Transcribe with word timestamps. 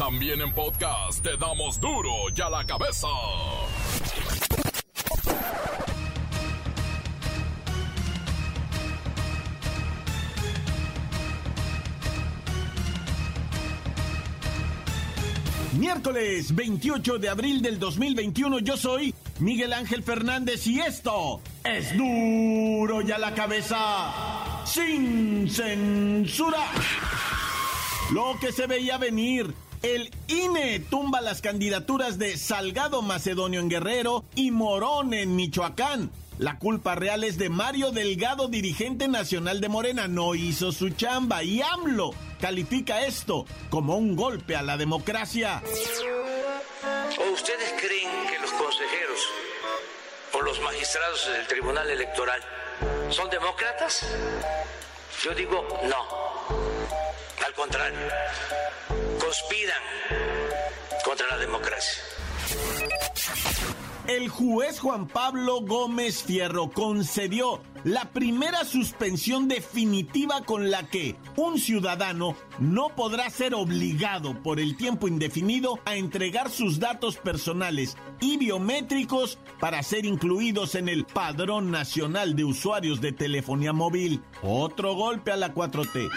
También 0.00 0.40
en 0.40 0.50
podcast 0.54 1.22
te 1.22 1.36
damos 1.36 1.78
duro 1.78 2.10
y 2.34 2.40
a 2.40 2.48
la 2.48 2.64
cabeza. 2.64 3.06
Miércoles 15.74 16.54
28 16.54 17.18
de 17.18 17.28
abril 17.28 17.60
del 17.60 17.78
2021 17.78 18.60
yo 18.60 18.78
soy 18.78 19.14
Miguel 19.38 19.74
Ángel 19.74 20.02
Fernández 20.02 20.66
y 20.66 20.80
esto 20.80 21.42
es 21.62 21.94
duro 21.94 23.02
y 23.02 23.12
a 23.12 23.18
la 23.18 23.34
cabeza 23.34 24.64
sin 24.64 25.50
censura. 25.50 26.64
Lo 28.14 28.38
que 28.40 28.50
se 28.50 28.66
veía 28.66 28.96
venir. 28.96 29.54
El 29.82 30.10
INE 30.28 30.78
tumba 30.78 31.22
las 31.22 31.40
candidaturas 31.40 32.18
de 32.18 32.36
Salgado 32.36 33.00
Macedonio 33.00 33.60
en 33.60 33.70
Guerrero 33.70 34.24
y 34.34 34.50
Morón 34.50 35.14
en 35.14 35.34
Michoacán. 35.36 36.10
La 36.38 36.58
culpa 36.58 36.94
real 36.94 37.24
es 37.24 37.38
de 37.38 37.48
Mario 37.48 37.90
Delgado, 37.90 38.48
dirigente 38.48 39.08
nacional 39.08 39.62
de 39.62 39.70
Morena. 39.70 40.06
No 40.06 40.34
hizo 40.34 40.70
su 40.72 40.90
chamba 40.90 41.42
y 41.42 41.62
AMLO 41.62 42.10
califica 42.40 43.06
esto 43.06 43.46
como 43.70 43.96
un 43.96 44.16
golpe 44.16 44.54
a 44.54 44.62
la 44.62 44.76
democracia. 44.76 45.62
¿O 47.18 47.32
ustedes 47.32 47.74
creen 47.80 48.26
que 48.28 48.38
los 48.38 48.50
consejeros 48.52 49.20
o 50.34 50.42
los 50.42 50.60
magistrados 50.60 51.26
del 51.26 51.46
Tribunal 51.46 51.88
Electoral 51.88 52.40
son 53.08 53.30
demócratas? 53.30 54.06
Yo 55.22 55.34
digo 55.34 55.66
no. 55.84 56.60
Al 57.46 57.54
contrario, 57.54 57.98
contra 61.04 61.26
la 61.28 61.38
democracia. 61.38 62.02
El 64.08 64.28
juez 64.28 64.80
Juan 64.80 65.06
Pablo 65.06 65.60
Gómez 65.60 66.24
Fierro 66.24 66.70
concedió 66.70 67.62
la 67.84 68.06
primera 68.10 68.64
suspensión 68.64 69.46
definitiva 69.46 70.42
con 70.44 70.70
la 70.70 70.88
que 70.88 71.14
un 71.36 71.60
ciudadano 71.60 72.34
no 72.58 72.88
podrá 72.96 73.30
ser 73.30 73.54
obligado 73.54 74.42
por 74.42 74.58
el 74.58 74.76
tiempo 74.76 75.06
indefinido 75.06 75.78
a 75.84 75.94
entregar 75.94 76.50
sus 76.50 76.80
datos 76.80 77.16
personales 77.16 77.96
y 78.20 78.36
biométricos 78.36 79.38
para 79.60 79.82
ser 79.84 80.06
incluidos 80.06 80.74
en 80.74 80.88
el 80.88 81.04
Padrón 81.04 81.70
Nacional 81.70 82.34
de 82.34 82.44
Usuarios 82.44 83.00
de 83.00 83.12
Telefonía 83.12 83.72
Móvil. 83.72 84.22
Otro 84.42 84.94
golpe 84.94 85.30
a 85.30 85.36
la 85.36 85.54
4T. 85.54 86.10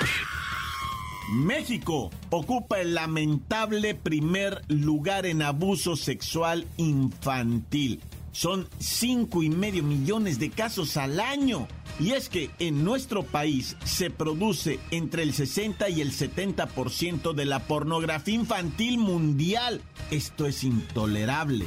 México 1.32 2.12
ocupa 2.30 2.82
el 2.82 2.96
lamentable 2.96 3.96
primer 3.96 4.62
lugar 4.68 5.26
en 5.26 5.42
abuso 5.42 5.96
sexual 5.96 6.68
infantil. 6.78 8.02
Son 8.32 8.68
cinco 8.80 9.44
y 9.44 9.50
medio 9.50 9.84
millones 9.84 10.40
de 10.40 10.50
casos 10.50 10.98
al 10.98 11.20
año. 11.20 11.68
Y 12.00 12.12
es 12.12 12.28
que 12.28 12.50
en 12.58 12.84
nuestro 12.84 13.24
país 13.24 13.78
se 13.86 14.10
produce 14.10 14.80
entre 14.90 15.22
el 15.22 15.34
60 15.34 15.90
y 15.90 16.02
el 16.02 16.12
70% 16.12 17.34
de 17.34 17.46
la 17.46 17.60
pornografía 17.60 18.34
infantil 18.34 18.98
mundial. 18.98 19.82
Esto 20.10 20.48
es 20.48 20.64
intolerable. 20.64 21.66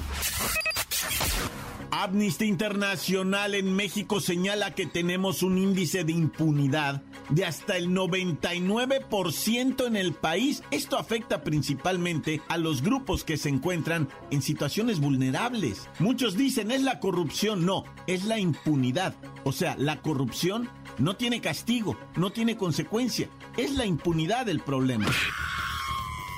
Amnistía 1.93 2.49
Internacional 2.49 3.55
en 3.55 3.75
México 3.75 4.21
señala 4.21 4.75
que 4.75 4.87
tenemos 4.87 5.43
un 5.43 5.57
índice 5.57 6.05
de 6.05 6.13
impunidad 6.13 7.03
de 7.31 7.45
hasta 7.45 7.77
el 7.77 7.89
99% 7.89 9.87
en 9.87 9.97
el 9.97 10.13
país. 10.13 10.63
Esto 10.71 10.99
afecta 10.99 11.43
principalmente 11.43 12.41
a 12.49 12.59
los 12.59 12.83
grupos 12.83 13.25
que 13.25 13.37
se 13.37 13.49
encuentran 13.49 14.09
en 14.31 14.43
situaciones 14.43 15.01
vulnerables. 15.01 15.89
Muchos 15.99 16.37
dicen 16.37 16.71
es 16.71 16.83
la 16.83 17.01
corrupción, 17.01 17.65
no, 17.67 17.85
es 18.07 18.25
la 18.25 18.39
impunidad. 18.39 19.15
O 19.45 19.53
sea, 19.53 19.77
la 19.79 20.01
corrupción 20.03 20.69
no 20.99 21.17
tiene 21.17 21.41
castigo, 21.41 21.97
no 22.17 22.31
tiene 22.31 22.57
consecuencia, 22.57 23.29
es 23.57 23.73
la 23.73 23.87
impunidad 23.87 24.49
el 24.49 24.61
problema. 24.61 25.07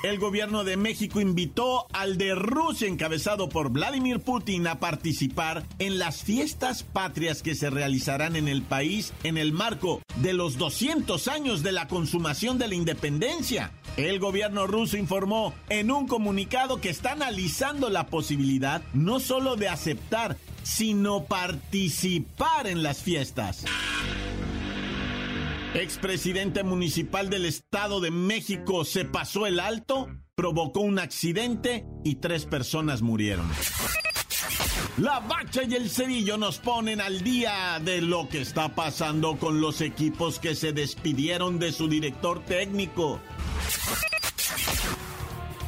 El 0.05 0.21
gobierno 0.21 0.63
de 0.63 0.77
México 0.77 1.21
invitó 1.21 1.89
al 1.93 2.19
de 2.19 2.37
Rusia, 2.37 2.87
encabezado 2.87 3.49
por 3.49 3.71
Vladimir 3.71 4.21
Putin, 4.21 4.69
a 4.69 4.79
participar 4.79 5.65
en 5.81 5.99
las 5.99 6.23
fiestas 6.23 6.85
patrias 6.85 7.43
que 7.43 7.57
se 7.57 7.69
realizarán 7.69 8.37
en 8.37 8.47
el 8.47 8.63
país 8.63 9.13
en 9.25 9.37
el 9.37 9.53
marco 9.53 10.01
de 10.17 10.35
los 10.35 10.57
200 10.57 11.27
años 11.27 11.65
de 11.65 11.73
la 11.73 11.89
consumación 11.89 12.59
de 12.59 12.69
la 12.69 12.77
independencia. 12.77 13.73
El 13.97 14.21
gobierno 14.21 14.69
ruso 14.69 14.97
informó 14.97 15.53
en 15.69 15.91
un 15.91 16.07
comunicado 16.07 16.81
que 16.81 16.91
está 16.91 17.13
analizando 17.13 17.91
la 17.91 18.07
posibilidad 18.07 18.83
no 18.95 19.19
solo 19.19 19.57
de 19.57 19.69
aceptar, 19.69 20.37
sino 20.63 21.25
participar 21.25 22.69
en 22.69 22.85
las 22.85 23.03
fiestas. 23.03 23.65
Expresidente 25.78 26.65
municipal 26.65 27.31
del 27.31 27.47
Estado 27.47 28.00
de 28.00 28.11
México 28.11 28.84
se 28.84 29.05
pasó 29.05 29.47
el 29.47 29.61
alto, 29.61 30.09
provocó 30.34 30.81
un 30.81 30.99
accidente 30.99 31.87
y 32.05 32.16
tres 32.16 32.47
personas 32.47 33.00
murieron. 33.00 33.49
La 34.97 35.21
bacha 35.21 35.62
y 35.62 35.75
el 35.75 35.88
cerillo 35.88 36.37
nos 36.37 36.59
ponen 36.59 37.00
al 37.00 37.22
día 37.22 37.78
de 37.81 38.03
lo 38.03 38.28
que 38.28 38.41
está 38.41 38.75
pasando 38.75 39.38
con 39.38 39.61
los 39.61 39.81
equipos 39.81 40.41
que 40.41 40.56
se 40.56 40.72
despidieron 40.72 41.61
de 41.61 41.71
su 41.71 41.88
director 41.88 42.44
técnico. 42.44 43.21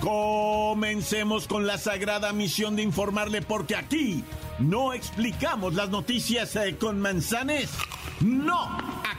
Comencemos 0.00 1.46
con 1.46 1.68
la 1.68 1.78
sagrada 1.78 2.32
misión 2.32 2.74
de 2.74 2.82
informarle 2.82 3.42
porque 3.42 3.76
aquí 3.76 4.24
no 4.58 4.92
explicamos 4.92 5.74
las 5.74 5.90
noticias 5.90 6.56
eh, 6.56 6.76
con 6.76 7.00
manzanes. 7.00 7.70
No, 8.20 8.66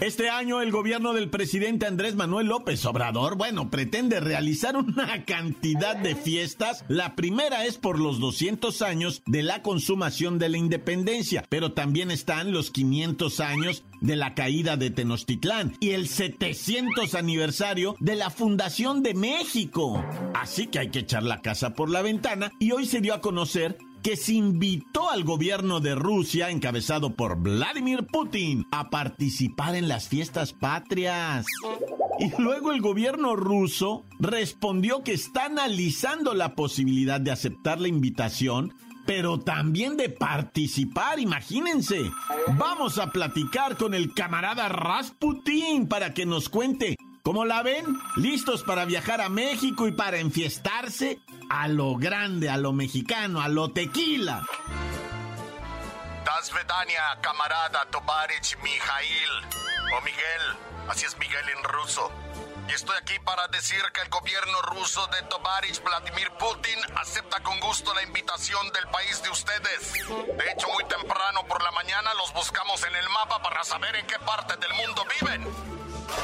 Este 0.00 0.28
año 0.28 0.60
el 0.60 0.72
gobierno 0.72 1.12
del 1.12 1.30
presidente 1.30 1.86
Andrés 1.86 2.16
Manuel 2.16 2.48
López 2.48 2.84
Obrador, 2.84 3.36
bueno, 3.36 3.70
pretende 3.70 4.18
realizar 4.18 4.76
una 4.76 5.24
cantidad 5.26 5.96
de 5.96 6.16
fiestas. 6.16 6.84
La 6.88 7.14
primera 7.14 7.64
es 7.64 7.78
por 7.78 8.00
los 8.00 8.18
200 8.18 8.82
años 8.82 9.22
de 9.24 9.44
la 9.44 9.62
consumación 9.62 10.40
de 10.40 10.48
la 10.48 10.58
independencia, 10.58 11.44
pero 11.48 11.72
también 11.72 12.10
están 12.10 12.50
los 12.50 12.72
500 12.72 13.38
años 13.38 13.84
de 14.00 14.16
la 14.16 14.34
caída 14.34 14.76
de 14.76 14.90
Tenochtitlán 14.90 15.76
y 15.78 15.90
el 15.90 16.08
700 16.08 17.14
aniversario 17.14 17.94
de 18.00 18.16
la 18.16 18.30
fundación 18.30 19.04
de 19.04 19.14
México. 19.14 20.04
Así 20.34 20.66
que 20.66 20.80
hay 20.80 20.90
que 20.90 21.00
echar 21.00 21.22
la 21.22 21.40
casa 21.40 21.74
por 21.74 21.88
la 21.88 22.02
ventana 22.02 22.50
y 22.58 22.72
hoy 22.72 22.86
se 22.86 23.00
dio 23.00 23.14
a 23.14 23.20
conocer 23.20 23.78
que 24.04 24.16
se 24.18 24.34
invitó 24.34 25.08
al 25.08 25.24
gobierno 25.24 25.80
de 25.80 25.94
Rusia, 25.94 26.50
encabezado 26.50 27.16
por 27.16 27.40
Vladimir 27.40 28.06
Putin, 28.06 28.66
a 28.70 28.90
participar 28.90 29.74
en 29.76 29.88
las 29.88 30.08
fiestas 30.08 30.52
patrias. 30.52 31.46
Y 32.20 32.30
luego 32.40 32.70
el 32.72 32.82
gobierno 32.82 33.34
ruso 33.34 34.04
respondió 34.20 35.02
que 35.02 35.14
está 35.14 35.46
analizando 35.46 36.34
la 36.34 36.54
posibilidad 36.54 37.18
de 37.18 37.30
aceptar 37.30 37.80
la 37.80 37.88
invitación, 37.88 38.74
pero 39.06 39.40
también 39.40 39.96
de 39.96 40.10
participar, 40.10 41.18
imagínense. 41.18 42.02
Vamos 42.58 42.98
a 42.98 43.10
platicar 43.10 43.78
con 43.78 43.94
el 43.94 44.12
camarada 44.12 44.68
Rasputin 44.68 45.88
para 45.88 46.12
que 46.12 46.26
nos 46.26 46.50
cuente 46.50 46.96
¿Cómo 47.24 47.46
la 47.46 47.62
ven? 47.62 47.86
¿Listos 48.16 48.64
para 48.64 48.84
viajar 48.84 49.22
a 49.22 49.30
México 49.30 49.88
y 49.88 49.92
para 49.92 50.18
enfiestarse? 50.18 51.20
A 51.48 51.68
lo 51.68 51.96
grande, 51.96 52.50
a 52.50 52.58
lo 52.58 52.74
mexicano, 52.74 53.40
a 53.40 53.48
lo 53.48 53.72
tequila. 53.72 54.44
Das 56.26 56.52
Vedania, 56.52 57.18
camarada 57.22 57.86
Tovarich 57.86 58.58
Mijail. 58.62 59.30
O 59.96 60.02
Miguel, 60.02 60.44
así 60.86 61.06
es 61.06 61.16
Miguel 61.16 61.48
en 61.48 61.64
ruso. 61.64 62.12
Y 62.68 62.72
estoy 62.72 62.94
aquí 63.00 63.18
para 63.24 63.48
decir 63.48 63.80
que 63.94 64.02
el 64.02 64.10
gobierno 64.10 64.60
ruso 64.60 65.06
de 65.06 65.22
Tovarich 65.22 65.82
Vladimir 65.82 66.30
Putin 66.38 66.78
acepta 66.96 67.42
con 67.42 67.58
gusto 67.60 67.94
la 67.94 68.02
invitación 68.02 68.70
del 68.74 68.86
país 68.88 69.22
de 69.22 69.30
ustedes. 69.30 69.94
De 69.94 70.52
hecho, 70.52 70.68
muy 70.74 70.84
temprano 70.84 71.40
por 71.48 71.62
la 71.62 71.70
mañana 71.70 72.12
los 72.18 72.34
buscamos 72.34 72.84
en 72.84 72.94
el 72.94 73.08
mapa 73.08 73.42
para 73.42 73.64
saber 73.64 73.96
en 73.96 74.06
qué 74.06 74.18
parte 74.18 74.58
del 74.58 74.74
mundo 74.74 75.06
viven. 75.18 75.73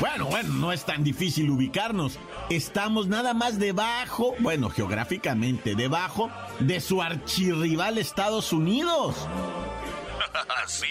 Bueno, 0.01 0.27
bueno, 0.27 0.55
no 0.55 0.73
es 0.73 0.85
tan 0.85 1.05
difícil 1.05 1.51
ubicarnos. 1.51 2.19
Estamos 2.49 3.07
nada 3.07 3.35
más 3.35 3.59
debajo, 3.59 4.35
bueno, 4.41 4.71
geográficamente, 4.71 5.75
debajo 5.75 6.31
de 6.59 6.81
su 6.81 7.03
archirrival 7.03 7.99
Estados 7.99 8.53
Unidos. 8.53 9.15
sí, 10.67 10.87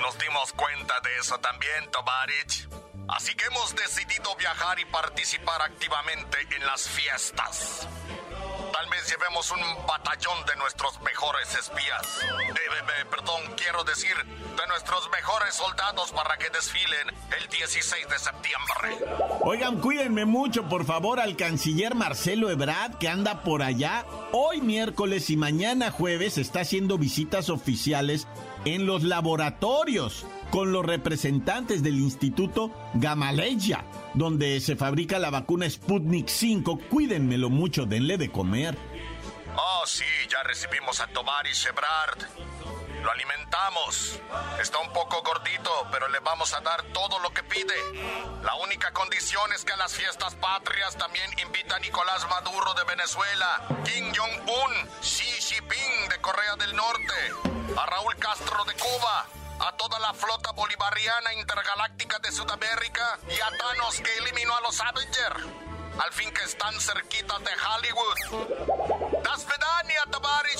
nos 0.00 0.18
dimos 0.18 0.52
cuenta 0.52 1.00
de 1.00 1.16
eso 1.18 1.38
también, 1.38 1.90
Tovarich. 1.90 2.68
Así 3.08 3.34
que 3.34 3.44
hemos 3.46 3.74
decidido 3.74 4.34
viajar 4.36 4.78
y 4.80 4.84
participar 4.86 5.60
activamente 5.62 6.38
en 6.56 6.64
las 6.66 6.88
fiestas. 6.88 7.86
Tal 8.74 8.90
vez 8.90 9.08
llevemos 9.08 9.52
un 9.52 9.86
batallón 9.86 10.44
de 10.46 10.56
nuestros 10.56 11.00
mejores 11.02 11.54
espías. 11.54 12.18
Eh, 12.24 13.04
perdón, 13.08 13.40
quiero 13.56 13.84
decir, 13.84 14.16
de 14.16 14.66
nuestros 14.66 15.08
mejores 15.12 15.54
soldados 15.54 16.10
para 16.10 16.36
que 16.36 16.50
desfilen 16.50 17.08
el 17.40 17.48
16 17.48 18.08
de 18.08 18.18
septiembre. 18.18 19.14
Oigan, 19.42 19.80
cuídenme 19.80 20.24
mucho, 20.24 20.68
por 20.68 20.84
favor, 20.84 21.20
al 21.20 21.36
canciller 21.36 21.94
Marcelo 21.94 22.50
Ebrard, 22.50 22.98
que 22.98 23.08
anda 23.08 23.44
por 23.44 23.62
allá. 23.62 24.06
Hoy 24.32 24.60
miércoles 24.60 25.30
y 25.30 25.36
mañana 25.36 25.92
jueves 25.92 26.36
está 26.36 26.62
haciendo 26.62 26.98
visitas 26.98 27.50
oficiales 27.50 28.26
en 28.64 28.86
los 28.86 29.02
laboratorios 29.02 30.26
con 30.50 30.72
los 30.72 30.84
representantes 30.84 31.82
del 31.82 31.96
Instituto 31.96 32.70
Gamaleya, 32.94 33.84
donde 34.14 34.60
se 34.60 34.76
fabrica 34.76 35.18
la 35.18 35.30
vacuna 35.30 35.68
Sputnik 35.68 36.28
5. 36.28 36.78
Cuídenmelo 36.90 37.50
mucho, 37.50 37.86
denle 37.86 38.18
de 38.18 38.30
comer. 38.30 38.76
Oh, 39.56 39.86
sí, 39.86 40.04
ya 40.28 40.42
recibimos 40.42 41.00
a 41.00 41.06
Tomari 41.08 41.52
Shebrard. 41.52 42.53
Lo 43.04 43.10
alimentamos. 43.10 44.18
Está 44.58 44.78
un 44.78 44.90
poco 44.94 45.22
gordito, 45.22 45.86
pero 45.92 46.08
le 46.08 46.20
vamos 46.20 46.54
a 46.54 46.60
dar 46.62 46.82
todo 46.84 47.18
lo 47.18 47.34
que 47.34 47.42
pide. 47.42 47.74
La 48.42 48.54
única 48.54 48.94
condición 48.94 49.52
es 49.52 49.62
que 49.62 49.74
a 49.74 49.76
las 49.76 49.92
fiestas 49.92 50.34
patrias 50.36 50.96
también 50.96 51.30
invita 51.38 51.76
a 51.76 51.80
Nicolás 51.80 52.26
Maduro 52.30 52.72
de 52.72 52.84
Venezuela, 52.84 53.60
Kim 53.84 54.10
Jong-un, 54.16 54.90
Xi 55.02 55.22
Jinping 55.22 56.08
de 56.08 56.20
Corea 56.22 56.56
del 56.56 56.74
Norte, 56.74 57.32
a 57.76 57.84
Raúl 57.84 58.16
Castro 58.16 58.64
de 58.64 58.72
Cuba, 58.72 59.26
a 59.60 59.76
toda 59.76 59.98
la 59.98 60.14
flota 60.14 60.52
bolivariana 60.52 61.34
intergaláctica 61.34 62.18
de 62.20 62.32
Sudamérica 62.32 63.18
y 63.28 63.38
a 63.38 63.50
Thanos 63.58 64.00
que 64.00 64.16
eliminó 64.16 64.56
a 64.56 64.62
los 64.62 64.80
Avengers. 64.80 65.44
Al 66.02 66.10
fin 66.10 66.32
que 66.32 66.42
están 66.44 66.80
cerquitas 66.80 67.38
de 67.44 67.50
Hollywood. 67.52 69.22
Das 69.22 69.44
Vedania, 69.46 70.04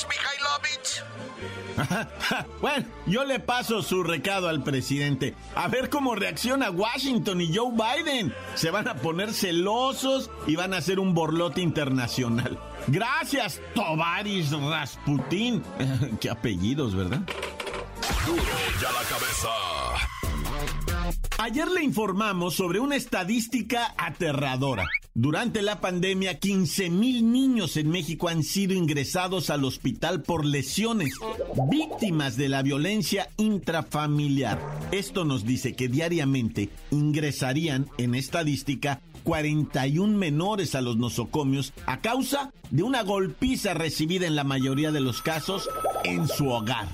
Mikhailovich. 0.07 1.64
bueno, 2.61 2.87
yo 3.07 3.25
le 3.25 3.41
paso 3.41 3.83
su 3.83 4.03
recado 4.03 4.49
al 4.49 4.63
presidente. 4.63 5.35
A 5.55 5.69
ver 5.69 5.91
cómo 5.91 6.15
reacciona 6.15 6.71
Washington 6.71 7.41
y 7.41 7.55
Joe 7.55 7.73
Biden. 7.73 8.35
Se 8.55 8.71
van 8.71 8.89
a 8.89 8.95
poner 8.95 9.33
celosos 9.33 10.31
y 10.47 10.57
van 10.57 10.75
a 10.75 10.79
hacer 10.79 11.01
un 11.01 11.15
borlote 11.15 11.61
internacional. 11.61 12.59
Gracias, 12.87 13.61
Tovaris 13.75 14.51
Rasputin. 14.53 15.63
Qué 16.21 16.31
apellidos, 16.31 16.95
¿verdad? 16.95 17.21
Duro 18.27 18.43
ya 18.81 18.93
la 18.93 19.03
cabeza. 19.09 19.49
Ayer 21.39 21.69
le 21.69 21.83
informamos 21.83 22.55
sobre 22.55 22.81
una 22.81 22.97
estadística 22.97 23.95
aterradora. 23.97 24.87
Durante 25.17 25.63
la 25.63 25.81
pandemia, 25.81 26.41
15 26.41 26.91
mil 26.91 27.31
niños 27.31 27.77
en 27.77 27.89
México 27.89 28.29
han 28.29 28.43
sido 28.43 28.75
ingresados 28.75 29.49
al 29.49 29.65
hospital 29.65 30.23
por 30.23 30.45
lesiones, 30.45 31.15
víctimas 31.71 32.37
de 32.37 32.49
la 32.49 32.63
violencia 32.63 33.31
intrafamiliar. 33.37 34.59
Esto 34.91 35.25
nos 35.25 35.45
dice 35.45 35.75
que 35.75 35.87
diariamente 35.87 36.69
ingresarían 36.91 37.89
en 37.97 38.17
estadística 38.17 39.03
41 39.23 40.19
menores 40.19 40.75
a 40.75 40.81
los 40.81 40.97
nosocomios 40.97 41.73
a 41.87 42.01
causa 42.01 42.53
de 42.73 42.83
una 42.83 43.05
golpiza 43.05 43.73
recibida 43.73 44.27
en 44.27 44.35
la 44.35 44.43
mayoría 44.43 44.91
de 44.91 45.01
los 45.01 45.23
casos 45.23 45.71
en 46.03 46.27
su 46.27 46.49
hogar. 46.49 46.89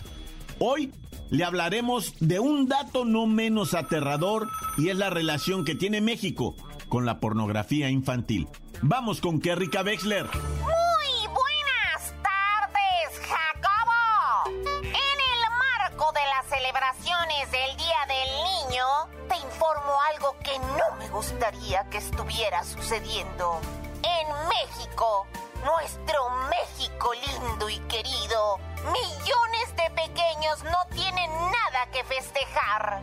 Hoy 0.58 0.92
le 1.30 1.42
hablaremos 1.42 2.12
de 2.20 2.38
un 2.38 2.68
dato 2.68 3.06
no 3.06 3.26
menos 3.26 3.72
aterrador 3.72 4.46
y 4.76 4.90
es 4.90 4.98
la 4.98 5.08
relación 5.08 5.64
que 5.64 5.74
tiene 5.74 6.02
México 6.02 6.54
con 6.90 7.06
la 7.06 7.20
pornografía 7.20 7.88
infantil. 7.88 8.48
Vamos 8.82 9.22
con 9.22 9.40
Kerrika 9.40 9.80
Wexler. 9.82 10.26
Muy 10.26 11.26
buenas 11.28 12.12
tardes, 12.20 13.20
Jacobo. 13.26 14.58
En 14.82 15.18
el 15.32 15.42
marco 15.56 16.12
de 16.12 16.20
las 16.36 16.46
celebraciones 16.50 17.50
del 17.50 17.76
Día 17.78 18.04
del 18.08 18.28
Niño, 18.44 18.84
te 19.28 19.36
informo 19.36 19.92
algo 20.12 20.36
que 20.44 20.58
no 20.58 20.96
me 20.98 21.08
gustaría 21.08 21.88
que 21.88 21.98
estuviera 21.98 22.64
sucediendo. 22.64 23.60
En 24.02 24.26
México, 24.48 25.26
nuestro 25.64 26.28
México 26.50 27.12
lindo 27.14 27.68
y 27.70 27.78
querido, 27.80 28.58
millones 28.84 29.76
de 29.76 29.90
pequeños 29.94 30.64
no 30.64 30.94
tienen 30.94 31.30
nada 31.30 31.90
que 31.92 32.02
festejar, 32.04 33.00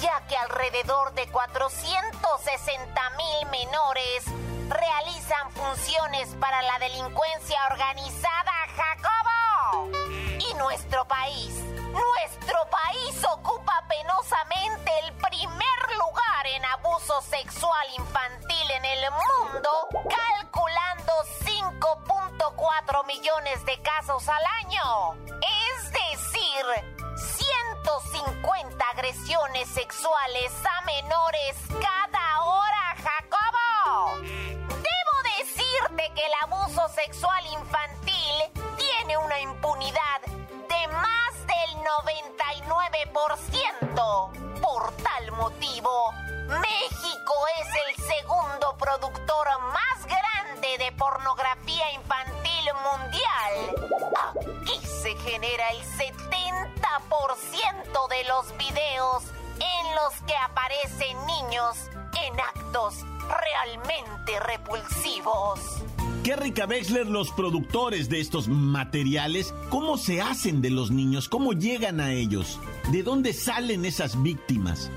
ya 0.00 0.26
que 0.26 0.36
alrededor 0.36 1.12
de 1.12 1.26
460 1.28 3.10
mil 3.10 3.50
menores 3.50 4.24
realizan 4.68 5.50
funciones 5.52 6.34
para 6.40 6.62
la 6.62 6.78
delincuencia 6.78 7.58
organizada, 7.70 8.52
Jacobo. 8.76 9.90
Y 10.38 10.54
nuestro 10.54 11.04
país, 11.06 11.54
nuestro 11.54 12.66
país 12.70 13.24
ocupa 13.30 13.84
penosamente 13.88 14.90
el 15.04 15.12
primer 15.14 15.96
lugar 15.98 16.46
en 16.46 16.64
abuso 16.64 17.20
sexual 17.22 17.86
infantil 17.98 18.70
en 18.70 18.84
el 18.84 19.04
mundo, 19.10 19.70
calculando 19.92 21.12
5.4 21.44 23.06
millones 23.06 23.64
de 23.66 23.82
casos 23.82 24.26
al 24.28 24.44
año. 24.64 25.14
Es 25.42 25.92
decir, 25.92 26.89
150 26.89 26.89
agresiones 29.00 29.66
sexuales 29.70 30.52
a 30.62 30.82
menores 30.84 31.56
cada 31.80 32.42
hora, 32.44 32.94
Jacobo. 33.02 34.20
Debo 34.20 35.16
decirte 35.38 36.12
que 36.14 36.26
el 36.26 36.32
abuso 36.42 36.86
sexual 36.90 37.42
infantil 37.46 38.44
tiene 38.76 39.16
una 39.16 39.40
impunidad 39.40 40.20
de 40.20 40.88
más 40.88 41.32
del 41.46 41.76
99%. 43.08 44.60
Por 44.60 44.92
tal 44.96 45.32
motivo, 45.32 46.12
México 46.60 47.34
es 47.58 47.68
el 47.86 47.96
segundo 48.04 48.76
productor 48.76 49.48
más 49.72 50.04
grande 50.04 50.19
de 50.78 50.92
pornografía 50.92 51.92
infantil 51.92 52.70
mundial. 52.84 53.74
Aquí 54.30 54.78
se 54.86 55.16
genera 55.16 55.68
el 55.70 55.82
70% 55.82 58.08
de 58.08 58.24
los 58.24 58.56
videos 58.56 59.24
en 59.56 59.94
los 59.94 60.14
que 60.26 60.36
aparecen 60.36 61.16
niños 61.26 61.90
en 62.26 62.40
actos 62.40 63.04
realmente 63.28 64.40
repulsivos. 64.40 65.60
Qué 66.24 66.36
rica 66.36 66.66
Wexler, 66.66 67.06
los 67.06 67.30
productores 67.32 68.08
de 68.08 68.20
estos 68.20 68.46
materiales, 68.46 69.54
¿cómo 69.70 69.96
se 69.96 70.20
hacen 70.20 70.60
de 70.60 70.70
los 70.70 70.90
niños? 70.90 71.28
¿Cómo 71.28 71.52
llegan 71.52 72.00
a 72.00 72.12
ellos? 72.12 72.60
¿De 72.92 73.02
dónde 73.02 73.32
salen 73.32 73.84
esas 73.84 74.22
víctimas? 74.22 74.90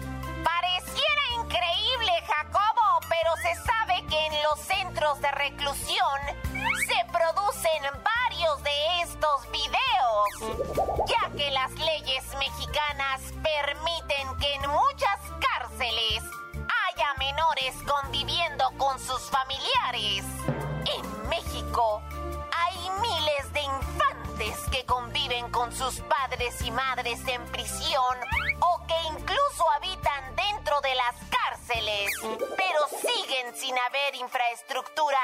De 5.03 5.31
reclusión 5.31 6.19
se 6.87 7.11
producen 7.11 7.83
varios 8.21 8.63
de 8.63 9.01
estos 9.01 9.51
videos, 9.51 11.05
ya 11.05 11.29
que 11.35 11.51
las 11.51 11.71
leyes 11.73 12.23
mexicanas 12.39 13.21
permiten 13.43 14.37
que 14.39 14.53
en 14.53 14.69
muchas 14.69 15.19
cárceles 15.41 16.23
haya 16.53 17.13
menores 17.19 17.75
conviviendo 17.85 18.71
con 18.77 18.97
sus 18.97 19.21
familiares. 19.23 20.23
En 20.95 21.27
México 21.27 22.01
hay 22.57 22.89
miles 23.01 23.53
de 23.53 23.61
infantes 23.61 24.57
que 24.71 24.85
conviven 24.85 25.51
con 25.51 25.73
sus 25.73 25.99
padres 25.99 26.61
y 26.61 26.71
madres 26.71 27.19
en 27.27 27.43
prisión 27.47 28.17
pero 31.67 32.79
siguen 32.99 33.55
sin 33.55 33.75
haber 33.77 34.15
infraestructura 34.15 35.19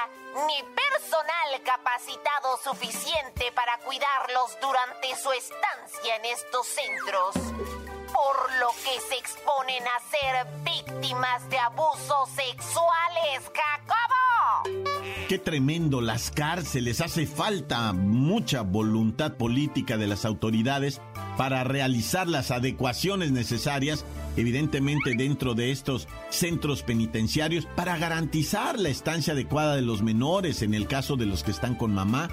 ni 0.47 0.63
personal 0.63 1.63
capacitado 1.63 2.57
suficiente 2.63 3.51
para 3.53 3.77
cuidarlos 3.79 4.57
durante 4.61 5.15
su 5.21 5.31
estancia 5.31 6.15
en 6.15 6.25
estos 6.25 6.67
centros 6.67 7.35
por 8.13 8.35
lo 8.59 8.69
que 8.83 8.99
se 9.07 9.15
exponen 9.15 9.83
a 9.87 9.99
ser 10.09 10.47
víctimas 10.63 11.47
de 11.49 11.59
abusos 11.59 12.29
sexuales, 12.29 13.51
Jacobo. 13.53 14.89
Qué 15.27 15.37
tremendo 15.37 16.01
las 16.01 16.31
cárceles. 16.31 17.01
Hace 17.01 17.27
falta 17.27 17.93
mucha 17.93 18.61
voluntad 18.63 19.33
política 19.33 19.97
de 19.97 20.07
las 20.07 20.25
autoridades 20.25 21.01
para 21.39 21.63
realizar 21.63 22.27
las 22.27 22.51
adecuaciones 22.51 23.31
necesarias, 23.31 24.03
evidentemente 24.35 25.15
dentro 25.15 25.53
de 25.53 25.71
estos 25.71 26.09
centros 26.29 26.83
penitenciarios, 26.83 27.65
para 27.77 27.97
garantizar 27.97 28.77
la 28.77 28.89
estancia 28.89 29.31
adecuada 29.31 29.77
de 29.77 29.81
los 29.81 30.01
menores 30.01 30.61
en 30.63 30.73
el 30.73 30.85
caso 30.85 31.15
de 31.15 31.27
los 31.27 31.45
que 31.45 31.51
están 31.51 31.75
con 31.75 31.93
mamá 31.93 32.27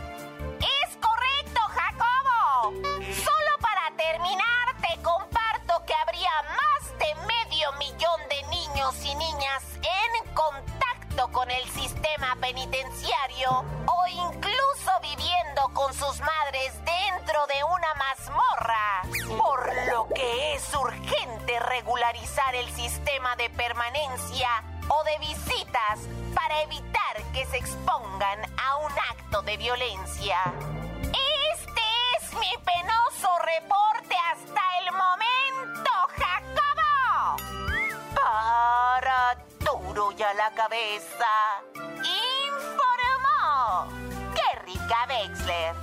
penitenciario 12.41 13.65
o 13.87 14.07
incluso 14.09 14.91
viviendo 15.03 15.69
con 15.75 15.93
sus 15.93 16.21
madres 16.21 16.73
dentro 16.85 17.47
de 17.47 17.65
una 17.65 17.95
mazmorra. 17.95 19.03
Por 19.37 19.75
lo 19.91 20.09
que 20.15 20.55
es 20.55 20.75
urgente 20.75 21.59
regularizar 21.59 22.55
el 22.55 22.69
sistema 22.71 23.35
de 23.37 23.51
permanencia 23.51 24.49
o 24.89 25.05
de 25.05 25.19
visitas 25.19 26.01
para 26.35 26.63
evitar 26.63 27.23
que 27.33 27.45
se 27.47 27.57
expongan 27.59 28.41
a 28.59 28.77
un 28.77 28.93
acto 29.11 29.43
de 29.43 29.57
violencia. 29.57 30.39
Este 31.03 31.83
es 32.17 32.33
mi 32.35 32.55
penoso 32.65 33.29
reporte 33.41 34.17
hasta 34.33 34.63
el 34.81 34.93
momento, 34.93 35.91
Jacobo. 36.17 37.37
Para 38.15 39.37
duro 39.67 40.13
ya 40.13 40.33
la 40.35 40.51
cabeza. 40.55 41.27
Wexler. 45.27 45.75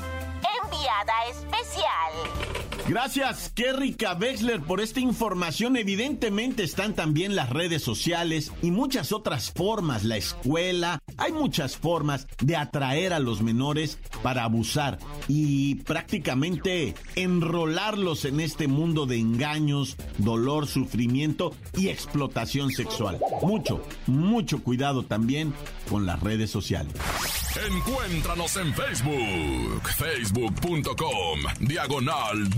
Enviada 0.64 1.26
especial. 1.30 2.73
Gracias, 2.88 3.50
Kerrika 3.56 4.14
Wexler, 4.14 4.62
por 4.62 4.82
esta 4.82 5.00
información. 5.00 5.78
Evidentemente 5.78 6.64
están 6.64 6.94
también 6.94 7.36
las 7.36 7.50
redes 7.50 7.82
sociales 7.82 8.52
y 8.62 8.72
muchas 8.72 9.12
otras 9.12 9.52
formas, 9.52 10.04
la 10.04 10.18
escuela. 10.18 11.00
Hay 11.18 11.32
muchas 11.32 11.78
formas 11.78 12.28
de 12.42 12.58
atraer 12.58 13.14
a 13.14 13.20
los 13.20 13.42
menores 13.42 14.00
para 14.22 14.44
abusar 14.44 15.00
y 15.28 15.76
prácticamente 15.76 16.94
enrolarlos 17.16 18.26
en 18.26 18.40
este 18.40 18.68
mundo 18.68 19.06
de 19.06 19.18
engaños, 19.18 19.96
dolor, 20.18 20.68
sufrimiento 20.68 21.56
y 21.78 21.88
explotación 21.88 22.72
sexual. 22.72 23.20
Mucho, 23.42 23.82
mucho 24.08 24.62
cuidado 24.62 25.04
también 25.04 25.54
con 25.90 26.06
las 26.06 26.20
redes 26.22 26.50
sociales. 26.50 26.94
Encuéntranos 27.72 28.58
en 28.58 28.74
Facebook, 28.74 29.90
facebook.com, 29.96 31.40
diagonal 31.60 32.50